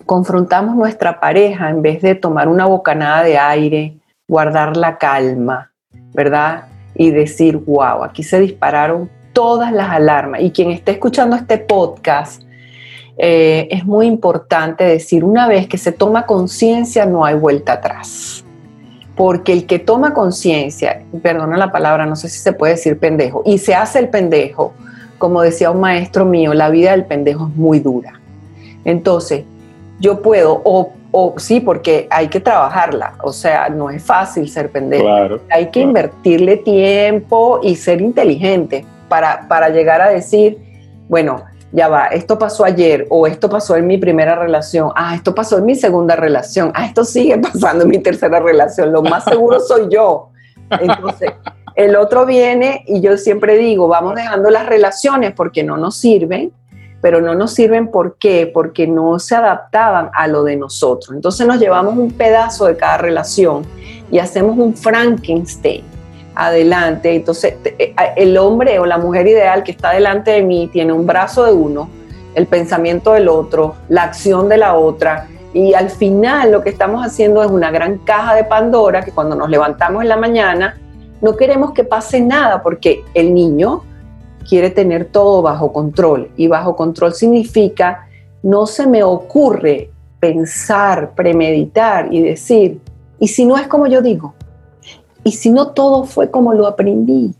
confrontamos 0.04 0.74
nuestra 0.74 1.20
pareja, 1.20 1.70
en 1.70 1.80
vez 1.80 2.02
de 2.02 2.16
tomar 2.16 2.48
una 2.48 2.66
bocanada 2.66 3.22
de 3.22 3.38
aire, 3.38 3.94
guardar 4.26 4.76
la 4.76 4.98
calma, 4.98 5.70
¿verdad? 6.12 6.64
Y 6.96 7.12
decir, 7.12 7.58
wow, 7.58 8.02
aquí 8.02 8.24
se 8.24 8.40
dispararon 8.40 9.08
todas 9.32 9.72
las 9.72 9.90
alarmas. 9.90 10.40
Y 10.40 10.50
quien 10.50 10.72
esté 10.72 10.92
escuchando 10.92 11.36
este 11.36 11.58
podcast, 11.58 12.42
eh, 13.16 13.68
es 13.70 13.84
muy 13.84 14.06
importante 14.06 14.82
decir, 14.82 15.22
una 15.22 15.46
vez 15.46 15.68
que 15.68 15.78
se 15.78 15.92
toma 15.92 16.26
conciencia, 16.26 17.06
no 17.06 17.24
hay 17.24 17.36
vuelta 17.36 17.74
atrás 17.74 18.44
porque 19.16 19.52
el 19.52 19.66
que 19.66 19.78
toma 19.78 20.14
conciencia, 20.14 21.02
perdona 21.22 21.56
la 21.56 21.70
palabra, 21.70 22.06
no 22.06 22.16
sé 22.16 22.28
si 22.28 22.38
se 22.38 22.52
puede 22.52 22.74
decir 22.74 22.98
pendejo, 22.98 23.42
y 23.44 23.58
se 23.58 23.74
hace 23.74 23.98
el 23.98 24.08
pendejo, 24.08 24.72
como 25.18 25.42
decía 25.42 25.70
un 25.70 25.80
maestro 25.80 26.24
mío, 26.24 26.54
la 26.54 26.70
vida 26.70 26.92
del 26.92 27.04
pendejo 27.04 27.48
es 27.48 27.56
muy 27.56 27.78
dura. 27.78 28.20
Entonces, 28.84 29.44
yo 30.00 30.20
puedo, 30.22 30.60
o, 30.64 30.92
sí, 31.36 31.60
porque 31.60 32.08
hay 32.10 32.28
que 32.28 32.40
trabajarla, 32.40 33.14
o 33.22 33.32
sea, 33.32 33.68
no 33.68 33.90
es 33.90 34.02
fácil 34.02 34.48
ser 34.48 34.70
pendejo. 34.70 35.38
hay 35.50 35.70
que 35.70 35.80
invertirle 35.80 36.56
tiempo 36.56 37.60
y 37.62 37.76
ser 37.76 38.00
inteligente 38.00 38.84
para, 39.08 39.46
para 39.46 39.68
llegar 39.68 40.00
a 40.00 40.08
decir, 40.08 40.58
bueno, 41.08 41.44
ya 41.72 41.88
va, 41.88 42.06
esto 42.08 42.38
pasó 42.38 42.64
ayer 42.64 43.06
o 43.08 43.26
esto 43.26 43.48
pasó 43.48 43.76
en 43.76 43.86
mi 43.86 43.96
primera 43.96 44.36
relación, 44.36 44.92
ah, 44.94 45.14
esto 45.14 45.34
pasó 45.34 45.58
en 45.58 45.64
mi 45.64 45.74
segunda 45.74 46.14
relación, 46.14 46.70
ah, 46.74 46.84
esto 46.84 47.04
sigue 47.04 47.38
pasando 47.52 47.84
en 47.84 47.90
mi 47.90 47.98
tercera 47.98 48.40
relación, 48.40 48.92
lo 48.92 49.02
más 49.02 49.24
seguro 49.24 49.58
soy 49.58 49.88
yo. 49.90 50.28
Entonces, 50.70 51.32
el 51.74 51.96
otro 51.96 52.26
viene 52.26 52.84
y 52.86 53.00
yo 53.00 53.16
siempre 53.16 53.56
digo, 53.56 53.88
vamos 53.88 54.14
dejando 54.14 54.50
las 54.50 54.66
relaciones 54.66 55.32
porque 55.32 55.62
no 55.62 55.76
nos 55.76 55.96
sirven, 55.96 56.52
pero 57.00 57.20
no 57.20 57.34
nos 57.34 57.52
sirven 57.52 57.88
¿por 57.88 58.16
qué? 58.16 58.50
Porque 58.52 58.86
no 58.86 59.18
se 59.18 59.34
adaptaban 59.34 60.10
a 60.14 60.28
lo 60.28 60.44
de 60.44 60.56
nosotros. 60.56 61.14
Entonces 61.14 61.46
nos 61.46 61.58
llevamos 61.58 61.96
un 61.96 62.12
pedazo 62.12 62.66
de 62.66 62.76
cada 62.76 62.98
relación 62.98 63.64
y 64.10 64.18
hacemos 64.18 64.56
un 64.58 64.76
Frankenstein 64.76 65.91
adelante. 66.34 67.14
Entonces, 67.14 67.54
eh, 67.64 67.94
el 68.16 68.36
hombre 68.38 68.78
o 68.78 68.86
la 68.86 68.98
mujer 68.98 69.26
ideal 69.26 69.62
que 69.62 69.72
está 69.72 69.90
delante 69.92 70.32
de 70.32 70.42
mí 70.42 70.68
tiene 70.72 70.92
un 70.92 71.06
brazo 71.06 71.44
de 71.44 71.52
uno, 71.52 71.88
el 72.34 72.46
pensamiento 72.46 73.12
del 73.12 73.28
otro, 73.28 73.76
la 73.88 74.04
acción 74.04 74.48
de 74.48 74.56
la 74.56 74.74
otra. 74.74 75.28
Y 75.54 75.74
al 75.74 75.90
final 75.90 76.52
lo 76.52 76.62
que 76.62 76.70
estamos 76.70 77.04
haciendo 77.04 77.42
es 77.42 77.50
una 77.50 77.70
gran 77.70 77.98
caja 77.98 78.34
de 78.34 78.44
Pandora 78.44 79.02
que 79.02 79.10
cuando 79.10 79.36
nos 79.36 79.50
levantamos 79.50 80.02
en 80.02 80.08
la 80.08 80.16
mañana 80.16 80.78
no 81.20 81.36
queremos 81.36 81.72
que 81.72 81.84
pase 81.84 82.20
nada 82.20 82.62
porque 82.62 83.04
el 83.14 83.34
niño 83.34 83.82
quiere 84.48 84.70
tener 84.70 85.04
todo 85.06 85.42
bajo 85.42 85.72
control. 85.72 86.30
Y 86.36 86.48
bajo 86.48 86.74
control 86.74 87.14
significa 87.14 88.08
no 88.42 88.66
se 88.66 88.86
me 88.86 89.02
ocurre 89.02 89.90
pensar, 90.18 91.14
premeditar 91.14 92.12
y 92.12 92.22
decir, 92.22 92.80
¿y 93.18 93.28
si 93.28 93.44
no 93.44 93.56
es 93.56 93.66
como 93.68 93.86
yo 93.86 94.02
digo? 94.02 94.34
Y 95.24 95.32
si 95.32 95.50
no 95.50 95.68
todo 95.68 96.04
fue 96.04 96.30
como 96.30 96.52
lo 96.52 96.66
aprendí, 96.66 97.34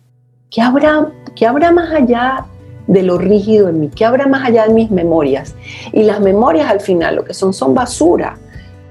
¿qué 0.51 0.61
habrá, 0.63 1.13
qué 1.35 1.47
habrá 1.47 1.73
más 1.73 1.93
allá 1.93 2.47
de 2.87 3.03
lo 3.03 3.19
rígido 3.19 3.69
en 3.69 3.81
mí? 3.81 3.91
¿Qué 3.95 4.05
habrá 4.05 4.27
más 4.27 4.47
allá 4.47 4.67
de 4.67 4.75
mis 4.75 4.91
memorias? 4.91 5.55
Y 5.93 6.05
las 6.05 6.21
memorias 6.21 6.71
al 6.71 6.81
final 6.81 7.17
lo 7.17 7.25
que 7.25 7.35
son 7.35 7.53
son 7.53 7.75
basura, 7.75 8.39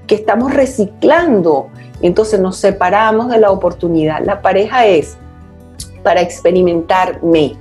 que 0.08 0.16
estamos 0.16 0.54
reciclando. 0.54 1.70
Entonces 2.02 2.40
nos 2.40 2.58
separamos 2.58 3.30
de 3.30 3.38
la 3.38 3.52
oportunidad. 3.52 4.24
La 4.26 4.42
pareja 4.42 4.86
es 4.86 5.18
para 6.04 6.22
experimentarme, 6.22 7.56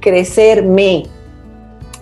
crecerme, 0.00 1.04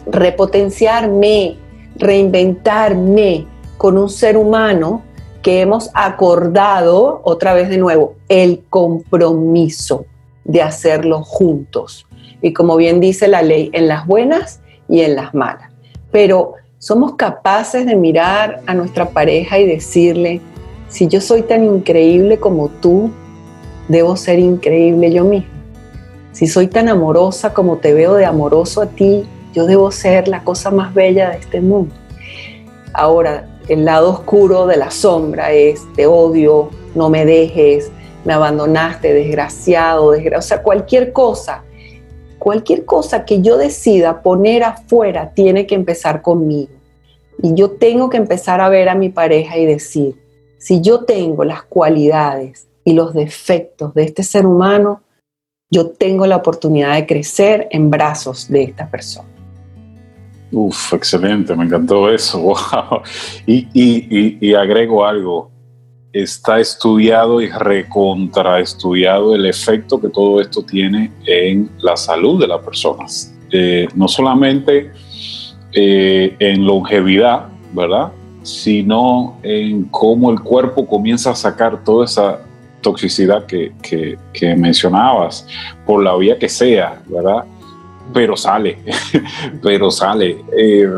repotenciarme, 0.06 1.56
reinventarme 1.96 3.46
con 3.76 3.98
un 3.98 4.08
ser 4.08 4.36
humano 4.36 5.02
que 5.42 5.60
hemos 5.60 5.90
acordado, 5.94 7.20
otra 7.24 7.54
vez 7.54 7.68
de 7.68 7.78
nuevo, 7.78 8.14
el 8.28 8.62
compromiso 8.68 10.04
de 10.44 10.62
hacerlo 10.62 11.22
juntos. 11.22 12.06
Y 12.42 12.52
como 12.52 12.76
bien 12.76 13.00
dice 13.00 13.28
la 13.28 13.42
ley, 13.42 13.70
en 13.72 13.88
las 13.88 14.06
buenas 14.06 14.60
y 14.88 15.00
en 15.00 15.16
las 15.16 15.34
malas. 15.34 15.70
Pero 16.10 16.54
somos 16.78 17.14
capaces 17.14 17.86
de 17.86 17.96
mirar 17.96 18.62
a 18.66 18.74
nuestra 18.74 19.10
pareja 19.10 19.58
y 19.58 19.66
decirle, 19.66 20.40
si 20.88 21.06
yo 21.06 21.20
soy 21.20 21.42
tan 21.42 21.64
increíble 21.64 22.38
como 22.38 22.68
tú, 22.68 23.10
debo 23.88 24.16
ser 24.16 24.38
increíble 24.38 25.12
yo 25.12 25.24
misma. 25.24 25.50
Si 26.32 26.46
soy 26.46 26.68
tan 26.68 26.88
amorosa 26.88 27.52
como 27.52 27.78
te 27.78 27.92
veo 27.92 28.14
de 28.14 28.24
amoroso 28.24 28.82
a 28.82 28.86
ti, 28.86 29.24
yo 29.52 29.66
debo 29.66 29.90
ser 29.90 30.28
la 30.28 30.42
cosa 30.44 30.70
más 30.70 30.94
bella 30.94 31.30
de 31.30 31.38
este 31.38 31.60
mundo. 31.60 31.94
Ahora, 32.92 33.46
el 33.70 33.84
lado 33.84 34.10
oscuro 34.10 34.66
de 34.66 34.76
la 34.76 34.90
sombra 34.90 35.52
es 35.52 35.86
te 35.94 36.04
odio, 36.04 36.70
no 36.96 37.08
me 37.08 37.24
dejes, 37.24 37.92
me 38.24 38.32
abandonaste, 38.32 39.14
desgraciado, 39.14 40.12
o 40.36 40.42
sea, 40.42 40.60
cualquier 40.62 41.12
cosa, 41.12 41.62
cualquier 42.40 42.84
cosa 42.84 43.24
que 43.24 43.40
yo 43.40 43.56
decida 43.56 44.22
poner 44.22 44.64
afuera 44.64 45.30
tiene 45.34 45.66
que 45.66 45.76
empezar 45.76 46.20
conmigo. 46.20 46.72
Y 47.42 47.54
yo 47.54 47.70
tengo 47.70 48.10
que 48.10 48.16
empezar 48.16 48.60
a 48.60 48.68
ver 48.68 48.88
a 48.88 48.96
mi 48.96 49.08
pareja 49.08 49.56
y 49.56 49.64
decir, 49.66 50.20
si 50.58 50.80
yo 50.80 51.04
tengo 51.04 51.44
las 51.44 51.62
cualidades 51.62 52.66
y 52.84 52.92
los 52.94 53.14
defectos 53.14 53.94
de 53.94 54.02
este 54.02 54.24
ser 54.24 54.46
humano, 54.46 55.02
yo 55.70 55.90
tengo 55.90 56.26
la 56.26 56.36
oportunidad 56.36 56.94
de 56.96 57.06
crecer 57.06 57.68
en 57.70 57.88
brazos 57.88 58.48
de 58.48 58.64
esta 58.64 58.90
persona. 58.90 59.29
Uf, 60.52 60.94
excelente, 60.94 61.54
me 61.54 61.64
encantó 61.64 62.10
eso. 62.10 62.40
Wow. 62.40 63.02
Y, 63.46 64.54
agrego 64.54 65.04
algo, 65.04 65.50
está 66.12 66.58
estudiado 66.58 67.40
y 67.40 67.48
recontraestudiado 67.48 69.34
el 69.34 69.46
efecto 69.46 70.00
que 70.00 70.08
todo 70.08 70.40
esto 70.40 70.62
tiene 70.62 71.12
en 71.26 71.70
la 71.78 71.96
salud 71.96 72.40
de 72.40 72.48
las 72.48 72.60
personas. 72.64 73.34
Eh, 73.52 73.88
no 73.94 74.08
solamente 74.08 74.90
eh, 75.72 76.34
en 76.38 76.66
longevidad, 76.66 77.46
¿verdad? 77.72 78.12
Sino 78.42 79.38
en 79.42 79.84
cómo 79.84 80.30
el 80.32 80.40
cuerpo 80.40 80.86
comienza 80.86 81.30
a 81.30 81.34
sacar 81.34 81.84
toda 81.84 82.04
esa 82.06 82.40
toxicidad 82.80 83.46
que, 83.46 83.72
que 84.32 84.56
mencionabas, 84.56 85.46
por 85.84 86.02
la 86.02 86.16
vía 86.16 86.38
que 86.38 86.48
sea, 86.48 87.00
¿verdad? 87.06 87.44
Pero 88.12 88.36
sale, 88.36 88.78
pero 89.62 89.90
sale. 89.90 90.44
Eh, 90.56 90.88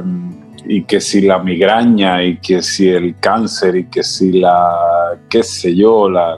y 0.64 0.84
que 0.84 1.00
si 1.00 1.22
la 1.22 1.38
migraña, 1.38 2.22
y 2.22 2.38
que 2.38 2.62
si 2.62 2.88
el 2.88 3.18
cáncer, 3.18 3.76
y 3.76 3.84
que 3.84 4.02
si 4.02 4.32
la, 4.32 5.18
qué 5.28 5.42
sé 5.42 5.74
yo, 5.74 6.08
la... 6.08 6.36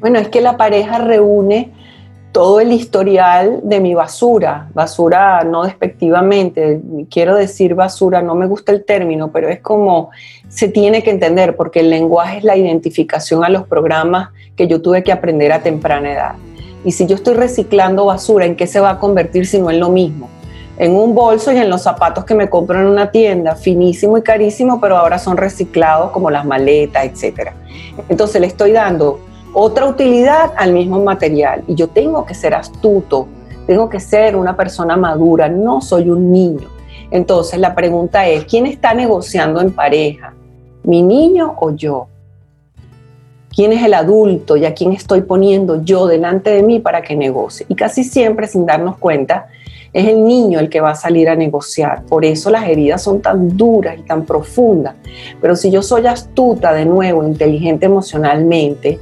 Bueno, 0.00 0.18
es 0.18 0.28
que 0.28 0.40
la 0.40 0.56
pareja 0.56 0.98
reúne 0.98 1.72
todo 2.34 2.58
el 2.58 2.72
historial 2.72 3.60
de 3.62 3.78
mi 3.78 3.94
basura, 3.94 4.68
basura 4.74 5.44
no 5.44 5.62
despectivamente, 5.62 6.80
quiero 7.08 7.36
decir 7.36 7.76
basura, 7.76 8.22
no 8.22 8.34
me 8.34 8.46
gusta 8.46 8.72
el 8.72 8.84
término, 8.84 9.30
pero 9.30 9.48
es 9.48 9.60
como 9.60 10.10
se 10.48 10.66
tiene 10.66 11.04
que 11.04 11.10
entender, 11.10 11.54
porque 11.54 11.78
el 11.78 11.90
lenguaje 11.90 12.38
es 12.38 12.44
la 12.44 12.56
identificación 12.56 13.44
a 13.44 13.48
los 13.48 13.68
programas 13.68 14.30
que 14.56 14.66
yo 14.66 14.82
tuve 14.82 15.04
que 15.04 15.12
aprender 15.12 15.52
a 15.52 15.62
temprana 15.62 16.12
edad. 16.12 16.34
Y 16.84 16.92
si 16.92 17.06
yo 17.06 17.16
estoy 17.16 17.34
reciclando 17.34 18.04
basura, 18.04 18.44
¿en 18.44 18.56
qué 18.56 18.66
se 18.66 18.78
va 18.78 18.90
a 18.90 18.98
convertir 18.98 19.46
si 19.46 19.58
no 19.58 19.70
en 19.70 19.80
lo 19.80 19.88
mismo? 19.88 20.28
En 20.76 20.92
un 20.92 21.14
bolso 21.14 21.52
y 21.52 21.56
en 21.56 21.70
los 21.70 21.82
zapatos 21.82 22.24
que 22.24 22.34
me 22.34 22.50
compro 22.50 22.80
en 22.80 22.86
una 22.86 23.10
tienda, 23.10 23.54
finísimo 23.56 24.18
y 24.18 24.22
carísimo, 24.22 24.80
pero 24.80 24.96
ahora 24.96 25.18
son 25.18 25.36
reciclados 25.36 26.10
como 26.10 26.30
las 26.30 26.44
maletas, 26.44 27.04
etc. 27.04 27.52
Entonces 28.08 28.40
le 28.40 28.48
estoy 28.48 28.72
dando 28.72 29.20
otra 29.54 29.86
utilidad 29.86 30.52
al 30.56 30.72
mismo 30.72 31.02
material 31.02 31.62
y 31.68 31.74
yo 31.74 31.88
tengo 31.88 32.26
que 32.26 32.34
ser 32.34 32.54
astuto, 32.54 33.28
tengo 33.66 33.88
que 33.88 34.00
ser 34.00 34.36
una 34.36 34.56
persona 34.56 34.96
madura, 34.96 35.48
no 35.48 35.80
soy 35.80 36.10
un 36.10 36.32
niño. 36.32 36.68
Entonces 37.10 37.60
la 37.60 37.74
pregunta 37.74 38.26
es, 38.26 38.44
¿quién 38.44 38.66
está 38.66 38.92
negociando 38.92 39.60
en 39.60 39.72
pareja? 39.72 40.34
¿Mi 40.82 41.02
niño 41.02 41.54
o 41.56 41.70
yo? 41.70 42.08
Quién 43.54 43.72
es 43.72 43.84
el 43.84 43.94
adulto 43.94 44.56
y 44.56 44.64
a 44.64 44.74
quién 44.74 44.92
estoy 44.92 45.22
poniendo 45.22 45.82
yo 45.82 46.06
delante 46.06 46.50
de 46.50 46.62
mí 46.62 46.80
para 46.80 47.02
que 47.02 47.16
negocie. 47.16 47.66
Y 47.68 47.74
casi 47.74 48.04
siempre, 48.04 48.46
sin 48.46 48.66
darnos 48.66 48.96
cuenta, 48.98 49.48
es 49.92 50.08
el 50.08 50.24
niño 50.24 50.58
el 50.58 50.68
que 50.68 50.80
va 50.80 50.90
a 50.90 50.94
salir 50.96 51.28
a 51.28 51.36
negociar. 51.36 52.04
Por 52.04 52.24
eso 52.24 52.50
las 52.50 52.68
heridas 52.68 53.02
son 53.02 53.20
tan 53.20 53.56
duras 53.56 53.96
y 53.98 54.02
tan 54.02 54.24
profundas. 54.24 54.96
Pero 55.40 55.54
si 55.54 55.70
yo 55.70 55.82
soy 55.82 56.06
astuta 56.06 56.72
de 56.72 56.84
nuevo, 56.84 57.22
inteligente 57.22 57.86
emocionalmente, 57.86 58.98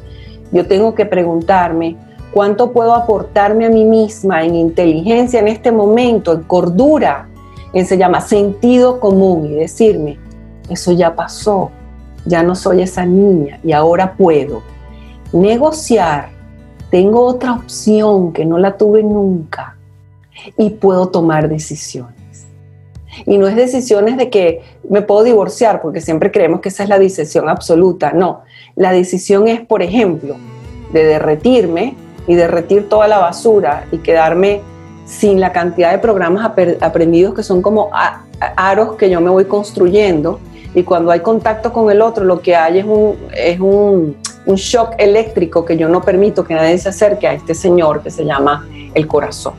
yo 0.53 0.67
tengo 0.67 0.95
que 0.95 1.07
preguntarme 1.07 1.97
cuánto 2.33 2.73
puedo 2.73 2.95
aportarme 2.95 3.65
a 3.65 3.71
mí 3.71 3.87
misma 3.87 4.45
en 4.45 4.55
inteligencia 4.55 5.41
en 5.41 5.49
este 5.49 5.73
momento, 5.73 6.35
en 6.35 6.43
cordura, 6.43 7.27
en 7.73 7.87
se 7.87 7.97
llama 7.97 8.21
sentido 8.21 9.01
común 9.01 9.47
y 9.47 9.55
decirme, 9.55 10.19
eso 10.69 10.93
ya 10.93 11.17
pasó, 11.17 11.71
ya 12.25 12.43
no 12.43 12.55
soy 12.55 12.83
esa 12.83 13.05
niña 13.05 13.59
y 13.65 13.73
ahora 13.73 14.15
puedo 14.15 14.63
negociar, 15.33 16.29
tengo 16.91 17.25
otra 17.25 17.55
opción 17.55 18.33
que 18.33 18.45
no 18.45 18.59
la 18.59 18.77
tuve 18.77 19.03
nunca 19.03 19.77
y 20.57 20.71
puedo 20.71 21.09
tomar 21.09 21.49
decisiones. 21.49 22.47
Y 23.27 23.39
no 23.39 23.47
es 23.47 23.57
decisiones 23.57 24.17
de 24.17 24.31
que 24.31 24.63
me 24.89 25.03
puedo 25.03 25.23
divorciar, 25.23 25.83
porque 25.83 26.01
siempre 26.01 26.31
creemos 26.31 26.61
que 26.61 26.71
esa 26.71 26.83
es 26.83 26.89
la 26.89 26.99
decisión 26.99 27.49
absoluta. 27.49 28.13
No, 28.13 28.43
la 28.75 28.93
decisión 28.93 29.49
es, 29.49 29.61
por 29.61 29.83
ejemplo, 29.83 30.37
de 30.93 31.05
derretirme 31.05 31.95
y 32.27 32.35
derretir 32.35 32.89
toda 32.89 33.09
la 33.09 33.19
basura 33.19 33.85
y 33.93 33.99
quedarme 33.99 34.63
sin 35.05 35.41
la 35.41 35.53
cantidad 35.53 35.93
de 35.93 35.99
programas 35.99 36.51
aprendidos 36.81 37.35
que 37.35 37.43
son 37.43 37.61
como 37.61 37.91
aros 38.57 38.95
que 38.95 39.11
yo 39.11 39.21
me 39.21 39.31
voy 39.31 39.45
construyendo 39.45 40.41
y 40.75 40.83
cuando 40.85 41.11
hay 41.11 41.21
contacto 41.21 41.73
con 41.73 41.91
el 41.91 42.01
otro, 42.01 42.25
lo 42.25 42.41
que 42.41 42.57
hay 42.57 42.79
es 42.79 42.85
un, 42.85 43.17
es 43.35 43.61
un, 43.61 44.17
shock 44.47 44.95
eléctrico 44.99 45.65
que 45.65 45.77
yo 45.77 45.89
no 45.89 46.03
permito 46.03 46.45
que 46.45 46.55
nadie 46.55 46.77
se 46.77 46.89
acerque 46.89 47.29
a 47.29 47.33
este 47.33 47.55
señor 47.55 48.03
que 48.03 48.11
se 48.11 48.25
llama 48.25 48.67
el 48.95 49.07
corazón, 49.07 49.55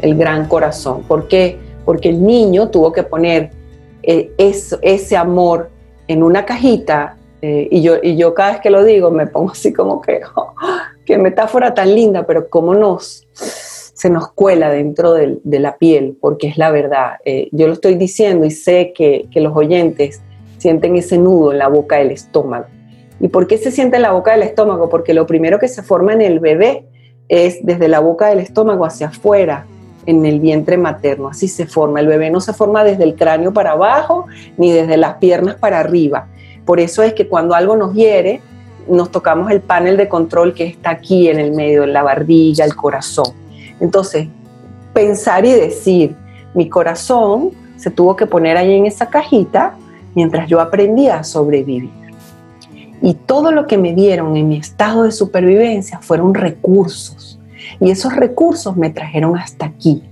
el 0.00 0.16
gran 0.16 0.46
corazón. 0.46 1.02
¿Por 1.02 1.26
qué? 1.26 1.58
Porque 1.84 2.10
el 2.10 2.24
niño 2.24 2.68
tuvo 2.68 2.92
que 2.92 3.02
poner 3.02 3.50
eh, 4.02 4.30
ese 4.38 5.16
amor 5.16 5.70
en 6.06 6.22
una 6.22 6.44
cajita 6.44 7.16
eh, 7.40 7.66
y, 7.70 7.82
yo, 7.82 7.96
y 8.00 8.16
yo 8.16 8.34
cada 8.34 8.52
vez 8.52 8.60
que 8.60 8.70
lo 8.70 8.84
digo 8.84 9.10
me 9.10 9.26
pongo 9.26 9.50
así 9.50 9.72
como 9.72 10.00
que, 10.00 10.20
oh, 10.36 10.54
qué 11.04 11.18
metáfora 11.18 11.74
tan 11.74 11.92
linda, 11.92 12.24
pero 12.24 12.48
cómo 12.48 12.74
nos, 12.74 13.26
se 13.32 14.08
nos 14.08 14.30
cuela 14.30 14.70
dentro 14.70 15.14
de, 15.14 15.40
la 15.44 15.76
piel, 15.76 16.16
porque 16.20 16.46
es 16.46 16.58
la 16.58 16.70
verdad. 16.70 17.14
Eh, 17.24 17.48
yo 17.50 17.66
lo 17.66 17.72
estoy 17.72 17.96
diciendo 17.96 18.46
y 18.46 18.52
sé 18.52 18.92
que, 18.94 19.26
que 19.32 19.40
los 19.40 19.56
oyentes 19.56 20.22
sienten 20.62 20.96
ese 20.96 21.18
nudo 21.18 21.52
en 21.52 21.58
la 21.58 21.68
boca 21.68 21.96
del 21.96 22.12
estómago. 22.12 22.66
¿Y 23.20 23.28
por 23.28 23.46
qué 23.46 23.58
se 23.58 23.70
siente 23.70 23.96
en 23.96 24.02
la 24.02 24.12
boca 24.12 24.32
del 24.32 24.42
estómago? 24.42 24.88
Porque 24.88 25.14
lo 25.14 25.26
primero 25.26 25.58
que 25.58 25.68
se 25.68 25.82
forma 25.82 26.12
en 26.12 26.22
el 26.22 26.40
bebé 26.40 26.86
es 27.28 27.58
desde 27.62 27.88
la 27.88 28.00
boca 28.00 28.28
del 28.28 28.38
estómago 28.38 28.84
hacia 28.84 29.08
afuera, 29.08 29.66
en 30.06 30.26
el 30.26 30.40
vientre 30.40 30.76
materno. 30.76 31.28
Así 31.28 31.48
se 31.48 31.66
forma. 31.66 32.00
El 32.00 32.06
bebé 32.06 32.30
no 32.30 32.40
se 32.40 32.52
forma 32.52 32.84
desde 32.84 33.04
el 33.04 33.14
cráneo 33.14 33.52
para 33.52 33.72
abajo 33.72 34.26
ni 34.56 34.72
desde 34.72 34.96
las 34.96 35.14
piernas 35.14 35.56
para 35.56 35.78
arriba. 35.78 36.28
Por 36.64 36.80
eso 36.80 37.02
es 37.02 37.14
que 37.14 37.28
cuando 37.28 37.54
algo 37.54 37.76
nos 37.76 37.94
hiere, 37.94 38.40
nos 38.88 39.10
tocamos 39.10 39.50
el 39.50 39.60
panel 39.60 39.96
de 39.96 40.08
control 40.08 40.54
que 40.54 40.66
está 40.66 40.90
aquí 40.90 41.28
en 41.28 41.38
el 41.38 41.52
medio, 41.52 41.84
en 41.84 41.92
la 41.92 42.02
barbilla, 42.02 42.64
el 42.64 42.74
corazón. 42.74 43.32
Entonces, 43.80 44.28
pensar 44.92 45.44
y 45.44 45.52
decir, 45.52 46.16
mi 46.54 46.68
corazón 46.68 47.50
se 47.76 47.90
tuvo 47.90 48.16
que 48.16 48.26
poner 48.26 48.56
ahí 48.56 48.74
en 48.74 48.86
esa 48.86 49.06
cajita 49.06 49.76
mientras 50.14 50.48
yo 50.48 50.60
aprendía 50.60 51.18
a 51.18 51.24
sobrevivir. 51.24 51.90
Y 53.00 53.14
todo 53.14 53.50
lo 53.50 53.66
que 53.66 53.78
me 53.78 53.94
dieron 53.94 54.36
en 54.36 54.48
mi 54.48 54.56
estado 54.56 55.02
de 55.02 55.12
supervivencia 55.12 55.98
fueron 56.00 56.34
recursos. 56.34 57.40
Y 57.80 57.90
esos 57.90 58.14
recursos 58.14 58.76
me 58.76 58.90
trajeron 58.90 59.36
hasta 59.36 59.66
aquí. 59.66 60.02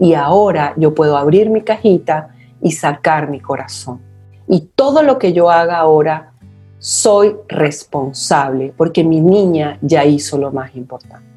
Y 0.00 0.14
ahora 0.14 0.72
yo 0.76 0.94
puedo 0.94 1.16
abrir 1.16 1.50
mi 1.50 1.62
cajita 1.62 2.30
y 2.62 2.72
sacar 2.72 3.28
mi 3.28 3.40
corazón. 3.40 4.00
Y 4.46 4.70
todo 4.74 5.02
lo 5.02 5.18
que 5.18 5.34
yo 5.34 5.50
haga 5.50 5.76
ahora, 5.76 6.32
soy 6.78 7.36
responsable 7.48 8.72
porque 8.76 9.04
mi 9.04 9.20
niña 9.20 9.78
ya 9.82 10.04
hizo 10.04 10.38
lo 10.38 10.52
más 10.52 10.74
importante. 10.74 11.27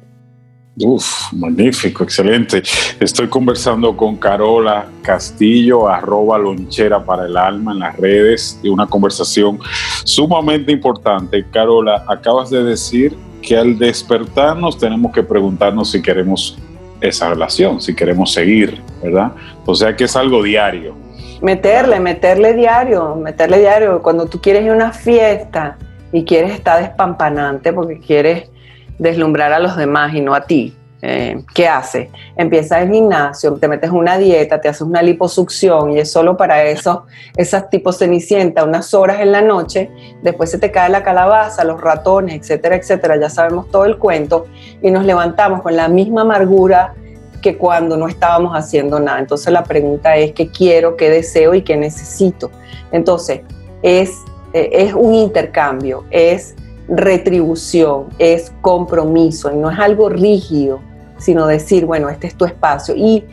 Uf, 0.84 1.32
magnífico, 1.32 2.02
excelente. 2.02 2.60
Estoy 2.98 3.28
conversando 3.28 3.96
con 3.96 4.16
Carola 4.16 4.86
Castillo, 5.00 5.88
arroba 5.88 6.38
lonchera 6.38 7.04
para 7.04 7.26
el 7.26 7.36
alma 7.36 7.72
en 7.72 7.78
las 7.78 7.96
redes, 7.96 8.58
y 8.64 8.68
una 8.68 8.86
conversación 8.86 9.60
sumamente 10.02 10.72
importante. 10.72 11.44
Carola, 11.52 12.04
acabas 12.08 12.50
de 12.50 12.64
decir 12.64 13.16
que 13.40 13.56
al 13.56 13.78
despertarnos 13.78 14.76
tenemos 14.76 15.12
que 15.12 15.22
preguntarnos 15.22 15.92
si 15.92 16.02
queremos 16.02 16.58
esa 17.00 17.28
relación, 17.28 17.80
si 17.80 17.94
queremos 17.94 18.32
seguir, 18.32 18.80
¿verdad? 19.02 19.32
O 19.64 19.74
sea 19.76 19.94
que 19.94 20.04
es 20.04 20.16
algo 20.16 20.42
diario. 20.42 20.96
Meterle, 21.42 22.00
meterle 22.00 22.54
diario, 22.54 23.14
meterle 23.14 23.60
diario. 23.60 24.02
Cuando 24.02 24.26
tú 24.26 24.40
quieres 24.40 24.64
ir 24.64 24.70
a 24.70 24.74
una 24.74 24.92
fiesta 24.92 25.76
y 26.12 26.24
quieres 26.24 26.52
estar 26.52 26.80
despampanante 26.80 27.72
porque 27.72 28.00
quieres 28.00 28.48
deslumbrar 28.98 29.52
a 29.52 29.58
los 29.58 29.76
demás 29.76 30.14
y 30.14 30.20
no 30.20 30.34
a 30.34 30.42
ti. 30.42 30.76
Eh, 31.04 31.42
¿Qué 31.52 31.66
hace? 31.66 32.10
Empieza 32.36 32.80
el 32.80 32.92
gimnasio, 32.92 33.54
te 33.54 33.66
metes 33.66 33.90
una 33.90 34.18
dieta, 34.18 34.60
te 34.60 34.68
haces 34.68 34.82
una 34.82 35.02
liposucción 35.02 35.90
y 35.90 35.98
es 35.98 36.12
solo 36.12 36.36
para 36.36 36.62
eso, 36.62 37.06
esas 37.36 37.68
tipos 37.70 37.98
cenicienta, 37.98 38.62
unas 38.62 38.94
horas 38.94 39.20
en 39.20 39.32
la 39.32 39.42
noche, 39.42 39.90
después 40.22 40.52
se 40.52 40.58
te 40.58 40.70
cae 40.70 40.90
la 40.90 41.02
calabaza, 41.02 41.64
los 41.64 41.80
ratones, 41.80 42.36
etcétera, 42.36 42.76
etcétera, 42.76 43.18
ya 43.18 43.28
sabemos 43.30 43.68
todo 43.72 43.84
el 43.84 43.98
cuento 43.98 44.46
y 44.80 44.92
nos 44.92 45.04
levantamos 45.04 45.62
con 45.62 45.74
la 45.74 45.88
misma 45.88 46.20
amargura 46.20 46.94
que 47.40 47.56
cuando 47.56 47.96
no 47.96 48.06
estábamos 48.06 48.56
haciendo 48.56 49.00
nada. 49.00 49.18
Entonces 49.18 49.52
la 49.52 49.64
pregunta 49.64 50.14
es 50.14 50.30
qué 50.30 50.50
quiero, 50.50 50.96
qué 50.96 51.10
deseo 51.10 51.54
y 51.54 51.62
qué 51.62 51.76
necesito. 51.76 52.52
Entonces 52.92 53.40
es 53.82 54.12
eh, 54.52 54.70
es 54.72 54.94
un 54.94 55.14
intercambio, 55.14 56.04
es 56.10 56.54
retribución, 56.92 58.08
es 58.18 58.52
compromiso 58.60 59.50
y 59.50 59.56
no 59.56 59.70
es 59.70 59.78
algo 59.78 60.10
rígido, 60.10 60.80
sino 61.16 61.46
decir, 61.46 61.86
bueno, 61.86 62.10
este 62.10 62.26
es 62.26 62.34
tu 62.34 62.44
espacio. 62.44 62.94
Y 62.94 63.24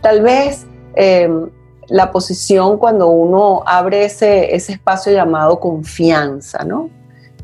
tal 0.00 0.22
vez 0.22 0.66
em, 0.94 1.50
la 1.88 2.10
posición 2.10 2.78
cuando 2.78 3.08
uno 3.08 3.62
abre 3.66 4.06
ese, 4.06 4.54
ese 4.54 4.72
espacio 4.72 5.12
llamado 5.12 5.60
confianza, 5.60 6.64
¿no? 6.64 6.88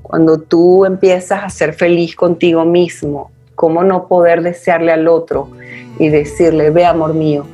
Cuando 0.02 0.38
tú 0.38 0.86
empiezas 0.86 1.44
a 1.44 1.50
ser 1.50 1.74
feliz 1.74 2.16
contigo 2.16 2.64
mismo, 2.64 3.30
¿cómo 3.54 3.84
no 3.84 4.08
poder 4.08 4.42
desearle 4.42 4.92
al 4.92 5.06
otro 5.06 5.50
y 5.98 6.08
decirle, 6.08 6.70
ve 6.70 6.86
amor 6.86 7.12
mío, 7.12 7.44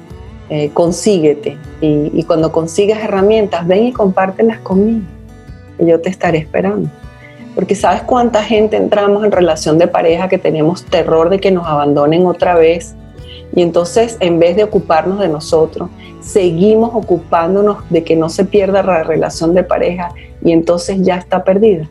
eh, 0.51 0.71
consíguete? 0.73 1.59
Y, 1.81 2.13
y 2.15 2.23
cuando 2.23 2.53
consigas 2.53 3.03
herramientas, 3.03 3.67
ven 3.67 3.87
y 3.87 3.93
compártelas 3.93 4.61
conmigo, 4.61 5.05
y 5.81 5.87
yo 5.87 6.01
te 6.01 6.11
estaré 6.11 6.39
esperando. 6.39 6.89
Porque 7.55 7.75
sabes 7.75 8.03
cuánta 8.03 8.43
gente 8.43 8.77
entramos 8.77 9.25
en 9.25 9.33
relación 9.33 9.79
de 9.79 9.87
pareja 9.87 10.29
que 10.29 10.39
tenemos 10.39 10.85
terror 10.85 11.31
de 11.31 11.39
que 11.39 11.51
nos 11.51 11.67
abandonen 11.67 12.27
otra 12.27 12.55
vez. 12.55 12.95
Y 13.55 13.63
entonces, 13.63 14.17
en 14.21 14.39
vez 14.39 14.57
de 14.57 14.65
ocuparnos 14.65 15.21
de 15.21 15.29
nosotros, 15.29 15.89
seguimos 16.21 16.91
ocupándonos 16.95 17.89
de 17.91 18.03
que 18.03 18.17
no 18.17 18.29
se 18.29 18.45
pierda 18.45 18.83
la 18.83 19.05
relación 19.05 19.55
de 19.55 19.63
pareja 19.63 20.13
y 20.43 20.53
entonces 20.53 20.99
ya 21.03 21.17
está 21.17 21.45
perdida. 21.45 21.89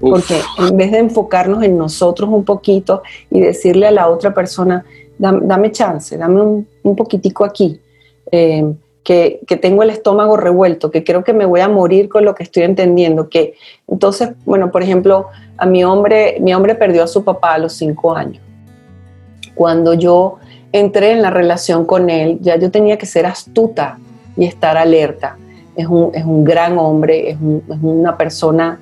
Porque 0.00 0.36
en 0.58 0.76
vez 0.78 0.92
de 0.92 0.98
enfocarnos 0.98 1.62
en 1.62 1.76
nosotros 1.76 2.30
un 2.30 2.44
poquito 2.44 3.02
y 3.30 3.40
decirle 3.40 3.86
a 3.86 3.90
la 3.90 4.08
otra 4.08 4.32
persona, 4.32 4.84
dame, 5.18 5.70
chance, 5.70 6.16
dame 6.16 6.40
un, 6.40 6.96
poquitico 6.96 7.44
aquí, 7.44 7.78
eh, 8.32 8.64
que, 9.04 9.40
tengo 9.60 9.82
el 9.82 9.90
estómago 9.90 10.36
revuelto, 10.36 10.90
que 10.90 11.04
creo 11.04 11.24
que 11.24 11.32
me 11.32 11.46
voy 11.46 11.60
a 11.60 11.68
morir 11.68 12.08
con 12.08 12.24
lo 12.24 12.34
que 12.34 12.42
estoy 12.42 12.64
entendiendo, 12.64 13.28
que 13.28 13.54
entonces, 13.88 14.30
bueno, 14.44 14.70
por 14.70 14.82
ejemplo, 14.82 15.28
a 15.56 15.66
mi 15.66 15.84
hombre, 15.84 16.38
mi 16.40 16.54
hombre 16.54 16.74
perdió 16.74 17.04
a 17.04 17.06
su 17.06 17.24
papá 17.24 17.54
a 17.54 17.58
los 17.58 17.72
cinco 17.72 18.14
años. 18.14 18.42
Cuando 19.54 19.94
yo 19.94 20.36
entré 20.72 21.12
en 21.12 21.22
la 21.22 21.30
relación 21.30 21.84
con 21.84 22.10
él, 22.10 22.38
ya 22.40 22.56
yo 22.56 22.70
tenía 22.70 22.98
que 22.98 23.06
ser 23.06 23.26
astuta 23.26 23.98
y 24.36 24.44
estar 24.44 24.76
alerta. 24.76 25.36
Es 25.76 25.86
un, 25.86 26.10
es 26.14 26.24
un 26.24 26.44
gran 26.44 26.78
hombre, 26.78 27.30
es, 27.30 27.36
es 27.36 27.78
una 27.82 28.16
persona 28.16 28.78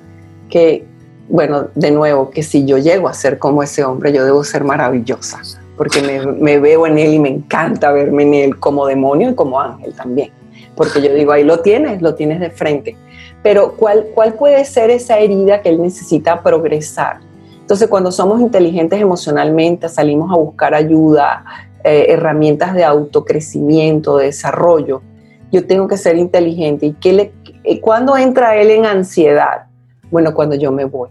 que, 0.49 0.85
bueno, 1.27 1.67
de 1.75 1.91
nuevo, 1.91 2.29
que 2.29 2.43
si 2.43 2.65
yo 2.65 2.77
llego 2.77 3.07
a 3.07 3.13
ser 3.13 3.39
como 3.39 3.63
ese 3.63 3.83
hombre, 3.83 4.11
yo 4.11 4.25
debo 4.25 4.43
ser 4.43 4.63
maravillosa 4.63 5.41
porque 5.79 6.01
me, 6.41 6.59
veo 6.59 6.85
en 6.87 6.97
él 6.97 7.13
y 7.13 7.19
me 7.19 7.29
encanta 7.29 7.93
verme 7.93 8.23
en 8.23 8.33
él 8.33 8.59
como 8.59 8.85
demonio 8.85 9.29
y 9.29 9.33
como 9.33 9.61
ángel 9.61 9.93
también. 9.93 10.29
Porque 10.75 11.01
yo 11.01 11.13
digo, 11.13 11.31
ahí 11.31 11.45
lo 11.45 11.61
tienes, 11.61 12.01
lo 12.01 12.15
tienes 12.15 12.41
de 12.41 12.49
frente. 12.49 12.97
Pero 13.43 13.75
¿cuál, 13.77 14.07
cuál 14.13 14.33
puede 14.33 14.65
ser 14.65 14.89
esa 14.89 15.19
herida 15.19 15.61
que 15.61 15.69
él 15.69 15.81
necesita 15.81 16.43
progresar? 16.43 17.21
Entonces, 17.61 17.87
cuando 17.87 18.11
somos 18.11 18.41
inteligentes 18.41 18.99
emocionalmente, 18.99 19.87
salimos 19.87 20.29
a 20.33 20.35
buscar 20.35 20.73
ayuda, 20.73 21.45
eh, 21.85 22.07
herramientas 22.09 22.73
de 22.73 22.83
autocrecimiento, 22.83 24.17
de 24.17 24.25
desarrollo. 24.25 25.01
Yo 25.49 25.65
tengo 25.65 25.87
que 25.87 25.95
ser 25.95 26.17
inteligente. 26.17 26.87
¿Y 26.87 26.93
qué 26.95 27.13
le, 27.13 27.31
eh, 27.63 27.79
cuándo 27.79 28.17
entra 28.17 28.57
él 28.57 28.71
en 28.71 28.85
ansiedad? 28.85 29.67
Bueno, 30.11 30.33
cuando 30.33 30.57
yo 30.57 30.73
me 30.73 30.83
voy 30.83 31.07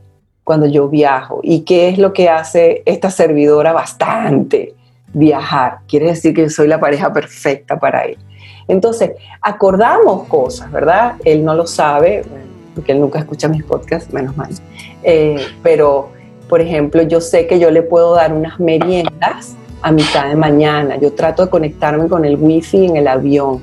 cuando 0.49 0.65
yo 0.65 0.89
viajo. 0.89 1.41
¿Y 1.43 1.61
qué 1.61 1.91
es 1.91 1.99
lo 1.99 2.15
que 2.15 2.31
hace 2.31 2.83
esta 2.87 3.11
servidora 3.11 3.75
bastante? 3.75 4.73
Viajar. 5.13 5.81
Quiere 5.87 6.07
decir 6.07 6.33
que 6.33 6.49
soy 6.49 6.69
la 6.69 6.81
pareja 6.81 7.13
perfecta 7.13 7.79
para 7.79 8.07
él. 8.07 8.17
Entonces, 8.67 9.11
acordamos 9.43 10.27
cosas, 10.27 10.73
¿verdad? 10.73 11.17
Él 11.23 11.45
no 11.45 11.53
lo 11.53 11.67
sabe, 11.67 12.25
porque 12.75 12.93
él 12.93 13.01
nunca 13.03 13.19
escucha 13.19 13.47
mis 13.47 13.63
podcasts, 13.63 14.11
menos 14.11 14.35
mal. 14.39 14.49
Eh, 15.03 15.37
pero, 15.63 16.13
por 16.49 16.63
ejemplo, 16.63 17.03
yo 17.03 17.21
sé 17.21 17.47
que 17.47 17.59
yo 17.59 17.71
le 17.71 17.83
puedo 17.83 18.15
dar 18.15 18.33
unas 18.33 18.59
meriendas 18.59 19.55
a 19.83 19.93
mitad 19.93 20.31
de 20.31 20.35
mañana. 20.35 20.97
Yo 20.97 21.13
trato 21.13 21.45
de 21.45 21.51
conectarme 21.51 22.09
con 22.09 22.25
el 22.25 22.37
wifi 22.37 22.87
en 22.87 22.97
el 22.97 23.07
avión. 23.07 23.61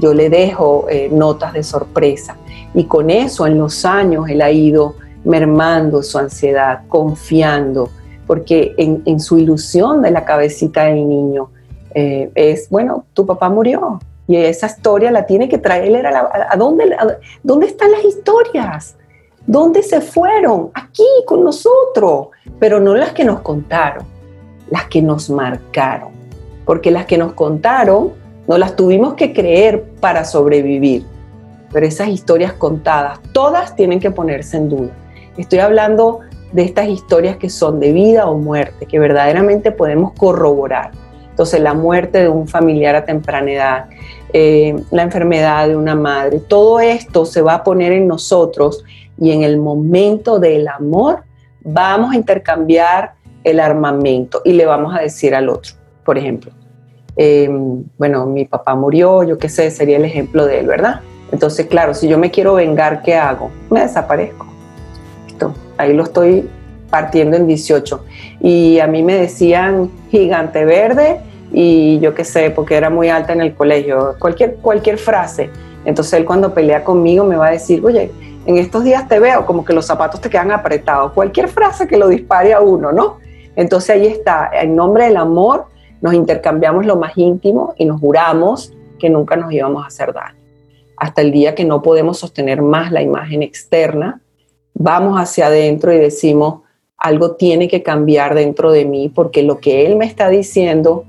Yo 0.00 0.12
le 0.12 0.28
dejo 0.30 0.86
eh, 0.90 1.08
notas 1.12 1.52
de 1.52 1.62
sorpresa. 1.62 2.36
Y 2.74 2.86
con 2.86 3.08
eso, 3.08 3.46
en 3.46 3.56
los 3.56 3.84
años, 3.84 4.28
él 4.28 4.42
ha 4.42 4.50
ido 4.50 4.96
mermando 5.24 6.02
su 6.02 6.18
ansiedad, 6.18 6.82
confiando, 6.88 7.90
porque 8.26 8.74
en, 8.78 9.20
su 9.20 9.38
ilusión 9.38 10.02
de 10.02 10.10
la 10.10 10.24
cabecita 10.24 10.84
del 10.84 11.08
niño 11.08 11.50
eh, 11.94 12.30
es, 12.34 12.68
bueno, 12.70 13.04
tu 13.12 13.26
papá 13.26 13.48
murió 13.48 14.00
y 14.26 14.36
esa 14.36 14.66
historia 14.66 15.10
la 15.10 15.26
tiene 15.26 15.48
que 15.48 15.58
traer 15.58 16.06
a, 16.06 16.30
a, 16.50 16.56
dónde, 16.56 16.96
dónde 17.42 17.66
están 17.66 17.90
las 17.92 18.04
historias, 18.04 18.96
dónde 19.46 19.82
se 19.82 20.00
fueron, 20.00 20.70
aquí 20.74 21.04
con 21.26 21.44
nosotros, 21.44 22.28
pero 22.58 22.80
no 22.80 22.94
las 22.94 23.12
que 23.12 23.24
nos 23.24 23.40
contaron, 23.40 24.04
las 24.70 24.86
que 24.86 25.02
nos 25.02 25.28
marcaron, 25.28 26.12
porque 26.64 26.90
las 26.90 27.04
que 27.04 27.18
nos 27.18 27.34
contaron 27.34 28.12
no 28.46 28.58
las 28.58 28.76
tuvimos 28.76 29.14
que 29.14 29.32
creer 29.32 29.82
para 30.00 30.24
sobrevivir, 30.24 31.04
pero 31.72 31.86
esas 31.86 32.08
historias 32.08 32.54
contadas, 32.54 33.20
todas 33.32 33.76
tienen 33.76 34.00
que 34.00 34.10
ponerse 34.10 34.56
en 34.56 34.68
duda. 34.68 35.03
Estoy 35.36 35.58
hablando 35.58 36.20
de 36.52 36.62
estas 36.62 36.88
historias 36.88 37.36
que 37.36 37.50
son 37.50 37.80
de 37.80 37.92
vida 37.92 38.28
o 38.28 38.38
muerte, 38.38 38.86
que 38.86 38.98
verdaderamente 38.98 39.72
podemos 39.72 40.12
corroborar. 40.12 40.92
Entonces, 41.30 41.60
la 41.60 41.74
muerte 41.74 42.18
de 42.18 42.28
un 42.28 42.46
familiar 42.46 42.94
a 42.94 43.04
temprana 43.04 43.50
edad, 43.50 43.86
eh, 44.32 44.76
la 44.92 45.02
enfermedad 45.02 45.66
de 45.66 45.76
una 45.76 45.96
madre, 45.96 46.38
todo 46.38 46.78
esto 46.78 47.24
se 47.24 47.42
va 47.42 47.54
a 47.54 47.64
poner 47.64 47.90
en 47.90 48.06
nosotros 48.06 48.84
y 49.18 49.32
en 49.32 49.42
el 49.42 49.58
momento 49.58 50.38
del 50.38 50.68
amor 50.68 51.24
vamos 51.62 52.12
a 52.12 52.16
intercambiar 52.16 53.14
el 53.42 53.58
armamento 53.58 54.42
y 54.44 54.52
le 54.52 54.64
vamos 54.64 54.94
a 54.96 55.00
decir 55.00 55.34
al 55.34 55.48
otro, 55.48 55.74
por 56.04 56.18
ejemplo, 56.18 56.52
eh, 57.16 57.48
bueno, 57.98 58.26
mi 58.26 58.44
papá 58.44 58.76
murió, 58.76 59.24
yo 59.24 59.38
qué 59.38 59.48
sé, 59.48 59.70
sería 59.72 59.96
el 59.96 60.04
ejemplo 60.04 60.46
de 60.46 60.60
él, 60.60 60.66
¿verdad? 60.66 61.00
Entonces, 61.32 61.66
claro, 61.66 61.94
si 61.94 62.06
yo 62.06 62.16
me 62.16 62.30
quiero 62.30 62.54
vengar, 62.54 63.02
¿qué 63.02 63.16
hago? 63.16 63.50
Me 63.70 63.80
desaparezco 63.80 64.43
ahí 65.78 65.92
lo 65.92 66.04
estoy 66.04 66.48
partiendo 66.90 67.36
en 67.36 67.46
18. 67.46 68.04
Y 68.40 68.78
a 68.78 68.86
mí 68.86 69.02
me 69.02 69.14
decían 69.14 69.90
gigante 70.10 70.64
verde 70.64 71.20
y 71.52 71.98
yo 72.00 72.14
qué 72.14 72.24
sé, 72.24 72.50
porque 72.50 72.76
era 72.76 72.90
muy 72.90 73.08
alta 73.08 73.32
en 73.32 73.40
el 73.40 73.54
colegio, 73.54 74.16
cualquier, 74.18 74.56
cualquier 74.56 74.98
frase. 74.98 75.50
Entonces 75.84 76.12
él 76.14 76.24
cuando 76.24 76.54
pelea 76.54 76.84
conmigo 76.84 77.24
me 77.24 77.36
va 77.36 77.48
a 77.48 77.50
decir, 77.50 77.84
oye, 77.84 78.10
en 78.46 78.58
estos 78.58 78.84
días 78.84 79.08
te 79.08 79.18
veo 79.18 79.46
como 79.46 79.64
que 79.64 79.72
los 79.72 79.86
zapatos 79.86 80.20
te 80.20 80.30
quedan 80.30 80.50
apretados, 80.50 81.12
cualquier 81.12 81.48
frase 81.48 81.86
que 81.86 81.96
lo 81.96 82.08
dispare 82.08 82.52
a 82.52 82.60
uno, 82.60 82.92
¿no? 82.92 83.18
Entonces 83.56 83.90
ahí 83.90 84.06
está, 84.06 84.50
en 84.52 84.76
nombre 84.76 85.04
del 85.06 85.16
amor 85.16 85.66
nos 86.00 86.12
intercambiamos 86.12 86.84
lo 86.84 86.96
más 86.96 87.16
íntimo 87.16 87.74
y 87.78 87.86
nos 87.86 88.00
juramos 88.00 88.72
que 88.98 89.08
nunca 89.08 89.36
nos 89.36 89.52
íbamos 89.52 89.84
a 89.84 89.86
hacer 89.86 90.12
daño. 90.12 90.36
Hasta 90.96 91.22
el 91.22 91.32
día 91.32 91.54
que 91.54 91.64
no 91.64 91.82
podemos 91.82 92.18
sostener 92.18 92.62
más 92.62 92.92
la 92.92 93.02
imagen 93.02 93.42
externa 93.42 94.20
vamos 94.74 95.18
hacia 95.18 95.46
adentro 95.46 95.92
y 95.92 95.98
decimos, 95.98 96.60
algo 96.98 97.36
tiene 97.36 97.68
que 97.68 97.82
cambiar 97.82 98.34
dentro 98.34 98.72
de 98.72 98.84
mí 98.84 99.08
porque 99.08 99.42
lo 99.42 99.58
que 99.58 99.86
él 99.86 99.96
me 99.96 100.06
está 100.06 100.28
diciendo 100.28 101.04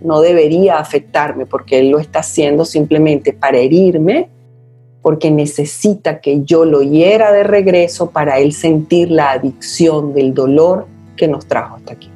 no 0.00 0.20
debería 0.20 0.78
afectarme 0.78 1.46
porque 1.46 1.80
él 1.80 1.90
lo 1.90 1.98
está 1.98 2.20
haciendo 2.20 2.64
simplemente 2.64 3.32
para 3.32 3.58
herirme, 3.58 4.28
porque 5.02 5.30
necesita 5.30 6.20
que 6.20 6.44
yo 6.44 6.64
lo 6.64 6.82
hiera 6.82 7.32
de 7.32 7.42
regreso 7.42 8.10
para 8.10 8.38
él 8.38 8.52
sentir 8.52 9.10
la 9.10 9.32
adicción 9.32 10.12
del 10.12 10.34
dolor 10.34 10.86
que 11.16 11.26
nos 11.28 11.46
trajo 11.46 11.76
hasta 11.76 11.94
aquí. 11.94 12.10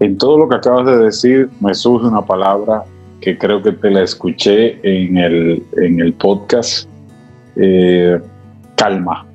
En 0.00 0.18
todo 0.18 0.38
lo 0.38 0.48
que 0.48 0.56
acabas 0.56 0.86
de 0.86 0.98
decir 1.04 1.50
me 1.60 1.74
surge 1.74 2.06
una 2.06 2.22
palabra 2.22 2.84
que 3.20 3.38
creo 3.38 3.62
que 3.62 3.72
te 3.72 3.90
la 3.90 4.02
escuché 4.02 4.78
en 4.82 5.16
el, 5.16 5.62
en 5.76 6.00
el 6.00 6.12
podcast. 6.12 6.88
Eh, 7.56 8.20
calma. 8.76 9.26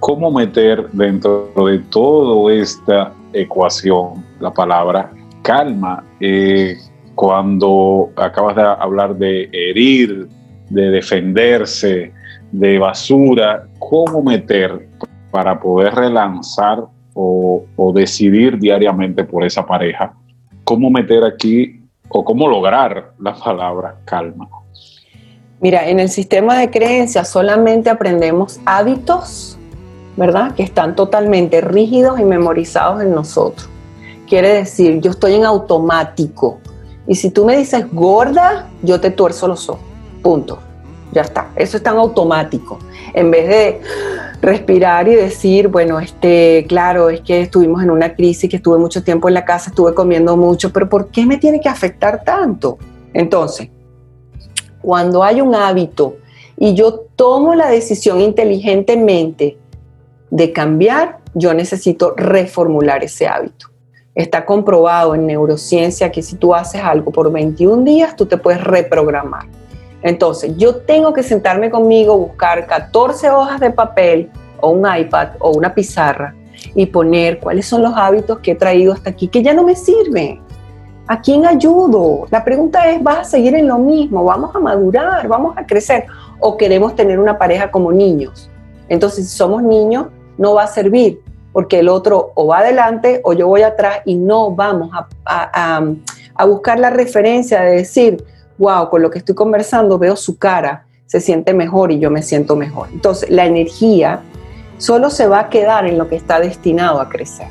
¿Cómo 0.00 0.30
meter 0.30 0.88
dentro 0.92 1.52
de 1.56 1.78
toda 1.90 2.52
esta 2.54 3.12
ecuación 3.32 4.24
la 4.40 4.52
palabra 4.52 5.10
calma? 5.42 6.04
Eh, 6.20 6.76
cuando 7.14 8.10
acabas 8.16 8.54
de 8.56 8.62
hablar 8.62 9.16
de 9.16 9.48
herir, 9.52 10.28
de 10.70 10.90
defenderse, 10.90 12.12
de 12.52 12.78
basura, 12.78 13.66
¿cómo 13.78 14.22
meter 14.22 14.88
para 15.30 15.58
poder 15.58 15.94
relanzar 15.94 16.84
o, 17.14 17.64
o 17.76 17.92
decidir 17.92 18.58
diariamente 18.58 19.24
por 19.24 19.44
esa 19.44 19.66
pareja? 19.66 20.14
¿Cómo 20.62 20.90
meter 20.90 21.24
aquí 21.24 21.82
o 22.08 22.24
cómo 22.24 22.46
lograr 22.46 23.14
la 23.18 23.34
palabra 23.34 23.96
calma? 24.04 24.48
Mira, 25.60 25.88
en 25.88 25.98
el 25.98 26.08
sistema 26.08 26.58
de 26.58 26.70
creencias 26.70 27.28
solamente 27.28 27.90
aprendemos 27.90 28.60
hábitos, 28.64 29.58
¿verdad? 30.16 30.54
Que 30.54 30.62
están 30.62 30.94
totalmente 30.94 31.60
rígidos 31.60 32.20
y 32.20 32.24
memorizados 32.24 33.02
en 33.02 33.12
nosotros. 33.12 33.68
Quiere 34.28 34.52
decir, 34.52 35.00
yo 35.00 35.10
estoy 35.10 35.34
en 35.34 35.44
automático. 35.44 36.58
Y 37.08 37.16
si 37.16 37.30
tú 37.30 37.44
me 37.44 37.56
dices 37.56 37.86
gorda, 37.92 38.68
yo 38.82 39.00
te 39.00 39.10
tuerzo 39.10 39.48
los 39.48 39.68
ojos. 39.68 39.82
Punto. 40.22 40.60
ya 41.10 41.22
está. 41.22 41.50
Eso 41.56 41.78
es 41.78 41.82
tan 41.82 41.96
automático. 41.96 42.78
En 43.14 43.30
vez 43.30 43.48
de 43.48 43.80
respirar 44.40 45.08
y 45.08 45.14
decir, 45.14 45.68
bueno, 45.68 45.98
este, 45.98 46.66
claro, 46.68 47.08
es 47.08 47.22
que 47.22 47.40
estuvimos 47.40 47.82
en 47.82 47.90
una 47.90 48.14
crisis, 48.14 48.48
que 48.48 48.56
estuve 48.56 48.78
mucho 48.78 49.02
tiempo 49.02 49.26
en 49.26 49.34
la 49.34 49.44
casa, 49.44 49.70
estuve 49.70 49.94
comiendo 49.94 50.36
mucho, 50.36 50.72
pero 50.72 50.88
¿por 50.88 51.08
qué 51.08 51.24
me 51.26 51.38
tiene 51.38 51.60
que 51.60 51.68
afectar 51.68 52.22
tanto? 52.22 52.78
Entonces, 53.14 53.70
cuando 54.82 55.22
hay 55.22 55.40
un 55.40 55.54
hábito 55.54 56.16
y 56.56 56.74
yo 56.74 57.06
tomo 57.16 57.54
la 57.54 57.68
decisión 57.68 58.20
inteligentemente 58.20 59.56
de 60.30 60.52
cambiar, 60.52 61.18
yo 61.34 61.54
necesito 61.54 62.14
reformular 62.16 63.04
ese 63.04 63.26
hábito. 63.26 63.68
Está 64.14 64.44
comprobado 64.44 65.14
en 65.14 65.26
neurociencia 65.26 66.10
que 66.10 66.22
si 66.22 66.36
tú 66.36 66.54
haces 66.54 66.82
algo 66.82 67.12
por 67.12 67.30
21 67.30 67.84
días, 67.84 68.16
tú 68.16 68.26
te 68.26 68.36
puedes 68.36 68.62
reprogramar. 68.62 69.46
Entonces, 70.02 70.56
yo 70.56 70.76
tengo 70.76 71.12
que 71.12 71.22
sentarme 71.22 71.70
conmigo, 71.70 72.16
buscar 72.16 72.66
14 72.66 73.30
hojas 73.30 73.60
de 73.60 73.70
papel 73.70 74.30
o 74.60 74.70
un 74.70 74.86
iPad 74.92 75.30
o 75.38 75.52
una 75.52 75.74
pizarra 75.74 76.34
y 76.74 76.86
poner 76.86 77.38
cuáles 77.38 77.66
son 77.66 77.82
los 77.82 77.92
hábitos 77.94 78.40
que 78.40 78.52
he 78.52 78.54
traído 78.54 78.92
hasta 78.92 79.10
aquí 79.10 79.28
que 79.28 79.42
ya 79.42 79.54
no 79.54 79.62
me 79.62 79.76
sirven. 79.76 80.40
¿A 81.08 81.22
quién 81.22 81.46
ayudo? 81.46 82.26
La 82.30 82.44
pregunta 82.44 82.90
es, 82.90 83.02
¿vas 83.02 83.18
a 83.18 83.24
seguir 83.24 83.54
en 83.54 83.66
lo 83.66 83.78
mismo? 83.78 84.24
¿Vamos 84.24 84.54
a 84.54 84.58
madurar? 84.58 85.26
¿Vamos 85.26 85.56
a 85.56 85.66
crecer? 85.66 86.04
¿O 86.38 86.58
queremos 86.58 86.94
tener 86.94 87.18
una 87.18 87.38
pareja 87.38 87.70
como 87.70 87.90
niños? 87.90 88.50
Entonces, 88.90 89.30
si 89.30 89.36
somos 89.36 89.62
niños, 89.62 90.08
no 90.36 90.54
va 90.54 90.64
a 90.64 90.66
servir 90.66 91.22
porque 91.52 91.78
el 91.78 91.88
otro 91.88 92.32
o 92.34 92.46
va 92.46 92.58
adelante 92.58 93.22
o 93.24 93.32
yo 93.32 93.48
voy 93.48 93.62
atrás 93.62 94.00
y 94.04 94.16
no 94.16 94.50
vamos 94.50 94.90
a, 95.24 95.80
buscar 96.46 96.78
la 96.78 96.90
referencia 96.90 97.62
de 97.62 97.76
decir, 97.76 98.22
wow, 98.58 98.90
con 98.90 99.02
lo 99.02 99.10
que 99.10 99.18
estoy 99.18 99.34
conversando 99.34 99.98
veo 99.98 100.14
su 100.14 100.38
cara, 100.38 100.86
se 101.06 101.20
siente 101.20 101.54
mejor 101.54 101.90
y 101.90 101.98
yo 101.98 102.10
me 102.10 102.22
siento 102.22 102.54
mejor. 102.54 102.88
Entonces, 102.92 103.30
la 103.30 103.46
energía 103.46 104.20
solo 104.76 105.08
se 105.08 105.26
va 105.26 105.40
a 105.40 105.48
quedar 105.48 105.86
en 105.86 105.96
lo 105.96 106.06
que 106.08 106.16
está 106.16 106.38
destinado 106.38 107.00
a 107.00 107.08
crecer. 107.08 107.48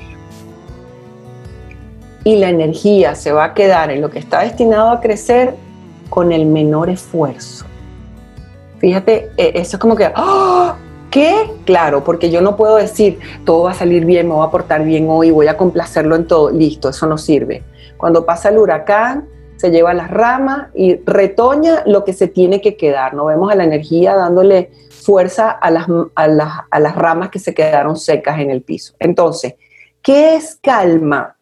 Y 2.27 2.35
la 2.35 2.49
energía 2.49 3.15
se 3.15 3.31
va 3.31 3.45
a 3.45 3.53
quedar 3.53 3.89
en 3.89 4.01
lo 4.01 4.09
que 4.09 4.19
está 4.19 4.41
destinado 4.41 4.89
a 4.89 4.99
crecer 4.99 5.55
con 6.09 6.33
el 6.33 6.45
menor 6.45 6.89
esfuerzo. 6.89 7.65
Fíjate, 8.79 9.31
e, 9.37 9.53
eso 9.55 9.77
es 9.77 9.79
como 9.79 9.95
que, 9.95 10.11
¡ah! 10.13 10.75
¿Qué? 11.09 11.49
Claro, 11.63 12.03
porque 12.03 12.29
yo 12.29 12.41
no 12.41 12.57
puedo 12.57 12.75
decir, 12.75 13.17
todo 13.45 13.63
va 13.63 13.71
a 13.71 13.75
salir 13.75 14.03
bien, 14.03 14.27
me 14.27 14.33
voy 14.33 14.45
a 14.45 14.51
portar 14.51 14.83
bien 14.83 15.07
hoy, 15.09 15.31
voy 15.31 15.47
a 15.47 15.55
complacerlo 15.55 16.17
en 16.17 16.27
todo. 16.27 16.51
Listo, 16.51 16.89
eso 16.89 17.07
no 17.07 17.17
sirve. 17.17 17.63
Cuando 17.95 18.25
pasa 18.25 18.49
el 18.49 18.57
huracán, 18.57 19.29
se 19.55 19.71
lleva 19.71 19.93
las 19.93 20.11
ramas 20.11 20.67
y 20.75 20.97
retoña 21.05 21.83
lo 21.85 22.03
que 22.03 22.11
se 22.11 22.27
tiene 22.27 22.59
que 22.59 22.75
quedar. 22.75 23.13
No 23.13 23.23
vemos 23.23 23.49
a 23.53 23.55
la 23.55 23.63
energía 23.63 24.17
dándole 24.17 24.71
fuerza 24.89 25.49
a 25.49 25.71
las, 25.71 25.87
a 26.13 26.27
las, 26.27 26.95
ramas 26.97 27.29
que 27.29 27.39
se 27.39 27.53
quedaron 27.53 27.95
secas 27.95 28.41
en 28.41 28.51
el 28.51 28.63
piso. 28.63 28.95
Entonces, 28.99 29.55
¿qué 30.01 30.35
es 30.35 30.59
calma? 30.61 31.36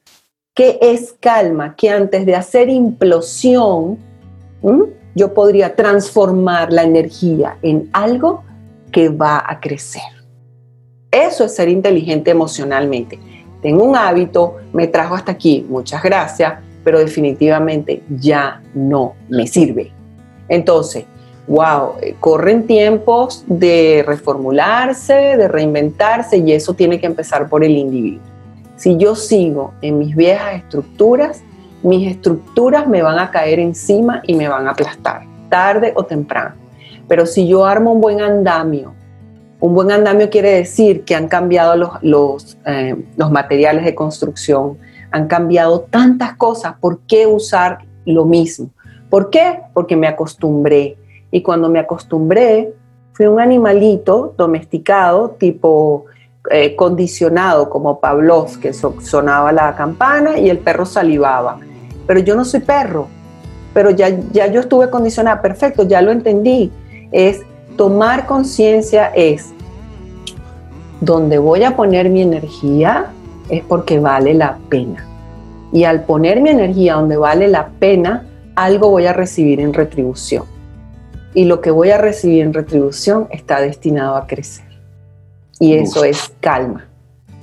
¿Qué 0.55 0.79
es 0.81 1.13
calma? 1.19 1.75
Que 1.75 1.89
antes 1.89 2.25
de 2.25 2.33
hacer 2.33 2.69
implosión, 2.69 3.97
yo 5.13 5.33
podría 5.33 5.75
transformar 5.75 6.71
la 6.71 6.83
energía 6.83 7.57
en 7.61 7.89
algo 7.91 8.41
que 8.89 9.09
va 9.09 9.43
a 9.45 9.59
crecer. 9.59 10.01
Eso 11.11 11.43
es 11.43 11.53
ser 11.53 11.67
inteligente 11.67 12.31
emocionalmente. 12.31 13.19
Tengo 13.61 13.83
un 13.83 13.97
hábito, 13.97 14.55
me 14.71 14.87
trajo 14.87 15.15
hasta 15.15 15.33
aquí, 15.33 15.65
muchas 15.67 16.01
gracias, 16.01 16.53
pero 16.85 16.99
definitivamente 16.99 18.01
ya 18.09 18.61
no 18.73 19.15
me 19.27 19.47
sirve. 19.47 19.91
Entonces, 20.47 21.03
wow, 21.47 21.95
eh, 22.01 22.15
corren 22.21 22.65
tiempos 22.65 23.43
de 23.47 24.05
reformularse, 24.07 25.35
de 25.35 25.49
reinventarse 25.49 26.37
y 26.37 26.53
eso 26.53 26.73
tiene 26.73 26.97
que 26.97 27.07
empezar 27.07 27.49
por 27.49 27.61
el 27.61 27.71
individuo. 27.71 28.34
Si 28.75 28.97
yo 28.97 29.15
sigo 29.15 29.73
en 29.81 29.99
mis 29.99 30.15
viejas 30.15 30.55
estructuras, 30.55 31.43
mis 31.83 32.09
estructuras 32.09 32.87
me 32.87 33.01
van 33.01 33.19
a 33.19 33.31
caer 33.31 33.59
encima 33.59 34.21
y 34.25 34.35
me 34.35 34.47
van 34.47 34.67
a 34.67 34.71
aplastar, 34.71 35.23
tarde 35.49 35.93
o 35.95 36.03
temprano. 36.03 36.55
Pero 37.07 37.25
si 37.25 37.47
yo 37.47 37.65
armo 37.65 37.93
un 37.93 38.01
buen 38.01 38.21
andamio, 38.21 38.93
un 39.59 39.73
buen 39.73 39.91
andamio 39.91 40.29
quiere 40.29 40.51
decir 40.51 41.03
que 41.05 41.15
han 41.15 41.27
cambiado 41.27 41.75
los, 41.75 41.89
los, 42.01 42.57
eh, 42.65 42.95
los 43.15 43.31
materiales 43.31 43.85
de 43.85 43.95
construcción, 43.95 44.77
han 45.11 45.27
cambiado 45.27 45.81
tantas 45.81 46.35
cosas, 46.35 46.75
¿por 46.79 46.99
qué 47.07 47.25
usar 47.25 47.79
lo 48.05 48.25
mismo? 48.25 48.69
¿Por 49.09 49.29
qué? 49.29 49.61
Porque 49.73 49.95
me 49.95 50.07
acostumbré. 50.07 50.97
Y 51.31 51.41
cuando 51.41 51.69
me 51.69 51.79
acostumbré, 51.79 52.73
fui 53.13 53.27
un 53.27 53.39
animalito 53.39 54.33
domesticado, 54.37 55.29
tipo 55.31 56.05
eh, 56.51 56.75
condicionado, 56.75 57.69
como 57.69 57.99
Pavlov, 57.99 58.59
que 58.59 58.73
sonaba 58.73 59.51
la 59.51 59.75
campana 59.75 60.37
y 60.37 60.49
el 60.49 60.59
perro 60.59 60.85
salivaba. 60.85 61.59
Pero 62.07 62.19
yo 62.19 62.35
no 62.35 62.45
soy 62.45 62.59
perro, 62.59 63.07
pero 63.73 63.89
ya, 63.89 64.09
ya 64.31 64.47
yo 64.47 64.61
estuve 64.61 64.89
condicionada, 64.89 65.41
perfecto, 65.41 65.83
ya 65.83 66.01
lo 66.01 66.11
entendí. 66.11 66.71
Es 67.11 67.41
tomar 67.75 68.25
conciencia, 68.25 69.07
es 69.15 69.53
donde 71.01 71.37
voy 71.37 71.63
a 71.63 71.75
poner 71.75 72.09
mi 72.09 72.21
energía, 72.21 73.07
es 73.49 73.63
porque 73.63 73.99
vale 73.99 74.33
la 74.33 74.57
pena. 74.69 75.05
Y 75.71 75.83
al 75.83 76.03
poner 76.03 76.41
mi 76.41 76.49
energía 76.49 76.95
donde 76.95 77.17
vale 77.17 77.47
la 77.47 77.67
pena, 77.79 78.25
algo 78.55 78.89
voy 78.89 79.05
a 79.07 79.13
recibir 79.13 79.59
en 79.59 79.73
retribución. 79.73 80.45
Y 81.33 81.45
lo 81.45 81.59
que 81.59 81.71
voy 81.71 81.91
a 81.91 81.97
recibir 81.97 82.43
en 82.43 82.53
retribución 82.53 83.27
está 83.29 83.59
destinado 83.59 84.15
a 84.15 84.25
crecer. 84.25 84.65
Y 85.59 85.73
eso 85.73 86.03
es 86.03 86.33
calma. 86.39 86.85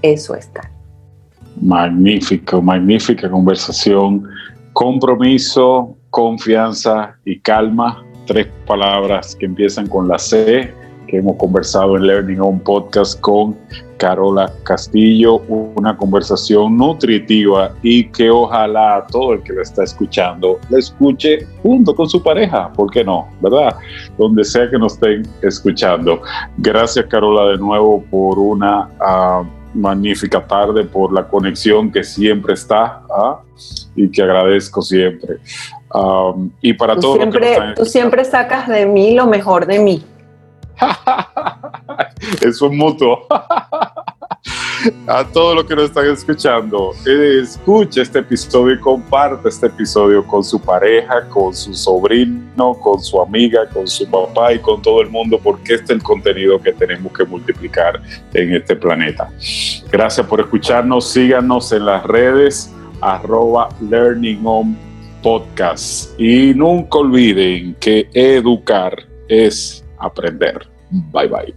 Eso 0.03 0.35
es 0.35 0.46
calma. 0.46 0.70
Magnífico, 1.61 2.61
magnífica 2.61 3.31
conversación. 3.31 4.29
Compromiso, 4.72 5.96
confianza 6.11 7.16
y 7.25 7.38
calma. 7.40 8.05
Tres 8.27 8.48
palabras 8.66 9.37
que 9.37 9.46
empiezan 9.46 9.87
con 9.88 10.09
la 10.09 10.18
C 10.18 10.72
que 11.12 11.18
hemos 11.18 11.37
conversado 11.37 11.98
en 11.98 12.07
Learning 12.07 12.40
On 12.40 12.59
Podcast 12.59 13.20
con 13.20 13.55
Carola 13.98 14.51
Castillo, 14.62 15.42
una 15.77 15.94
conversación 15.94 16.79
nutritiva 16.79 17.75
y 17.83 18.05
que 18.05 18.31
ojalá 18.31 19.07
todo 19.12 19.35
el 19.35 19.42
que 19.42 19.53
lo 19.53 19.61
está 19.61 19.85
escuchando 19.85 20.59
lo 20.70 20.79
escuche 20.79 21.46
junto 21.62 21.94
con 21.94 22.09
su 22.09 22.22
pareja, 22.22 22.72
¿por 22.72 22.90
qué 22.90 23.05
no? 23.05 23.29
¿Verdad? 23.42 23.77
Donde 24.16 24.42
sea 24.42 24.70
que 24.70 24.79
nos 24.79 24.94
estén 24.94 25.29
escuchando. 25.42 26.22
Gracias 26.57 27.05
Carola 27.11 27.51
de 27.51 27.59
nuevo 27.59 28.03
por 28.11 28.38
una 28.38 28.88
uh, 28.98 29.79
magnífica 29.79 30.42
tarde, 30.46 30.83
por 30.85 31.12
la 31.12 31.29
conexión 31.29 31.92
que 31.92 32.05
siempre 32.05 32.55
está 32.55 33.03
¿ah? 33.14 33.38
y 33.94 34.11
que 34.11 34.22
agradezco 34.22 34.81
siempre. 34.81 35.37
Um, 35.92 36.51
y 36.62 36.72
para 36.72 36.96
todos 36.96 37.18
Tú 37.77 37.85
siempre 37.85 38.25
sacas 38.25 38.66
de 38.66 38.87
mí 38.87 39.14
lo 39.14 39.27
mejor 39.27 39.66
de 39.66 39.79
mí. 39.79 40.03
Es 42.40 42.62
mutuo. 42.62 43.26
A 45.06 45.24
todos 45.24 45.54
los 45.54 45.64
que 45.64 45.76
nos 45.76 45.85
están 45.85 46.06
escuchando, 46.11 46.90
escuche 47.06 48.02
este 48.02 48.18
episodio 48.18 48.74
y 48.74 48.80
comparte 48.80 49.48
este 49.48 49.66
episodio 49.66 50.26
con 50.26 50.42
su 50.42 50.61
pareja, 50.61 51.28
con 51.28 51.54
su 51.54 51.72
sobrino, 51.72 52.74
con 52.74 53.00
su 53.00 53.20
amiga, 53.20 53.68
con 53.68 53.87
su 53.87 54.08
papá 54.11 54.52
y 54.52 54.58
con 54.58 54.82
todo 54.82 55.00
el 55.00 55.08
mundo, 55.08 55.38
porque 55.40 55.74
este 55.74 55.85
es 55.85 55.90
el 55.90 56.02
contenido 56.02 56.61
que 56.61 56.72
tenemos 56.72 57.12
que 57.12 57.24
multiplicar 57.24 58.02
en 58.35 58.54
este 58.54 58.74
planeta. 58.74 59.30
Gracias 59.90 60.26
por 60.26 60.40
escucharnos. 60.40 61.08
Síganos 61.08 61.70
en 61.70 61.87
las 61.87 62.02
redes 62.02 62.74
arroba 63.02 63.68
Learning 63.88 64.40
On 64.44 64.76
Podcast. 65.22 66.18
Y 66.18 66.54
nunca 66.54 66.98
olviden 66.98 67.76
que 67.78 68.08
educar 68.12 68.96
es 69.28 69.82
aprender. 70.06 70.66
Bye 70.90 71.28
bye. 71.28 71.54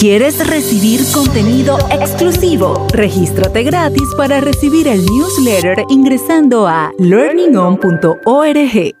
¿Quieres 0.00 0.46
recibir 0.48 1.00
contenido 1.12 1.76
exclusivo? 1.90 2.86
Regístrate 2.90 3.62
gratis 3.62 4.08
para 4.16 4.40
recibir 4.40 4.88
el 4.88 5.04
newsletter 5.04 5.84
ingresando 5.90 6.66
a 6.66 6.90
learningon.org. 6.98 8.94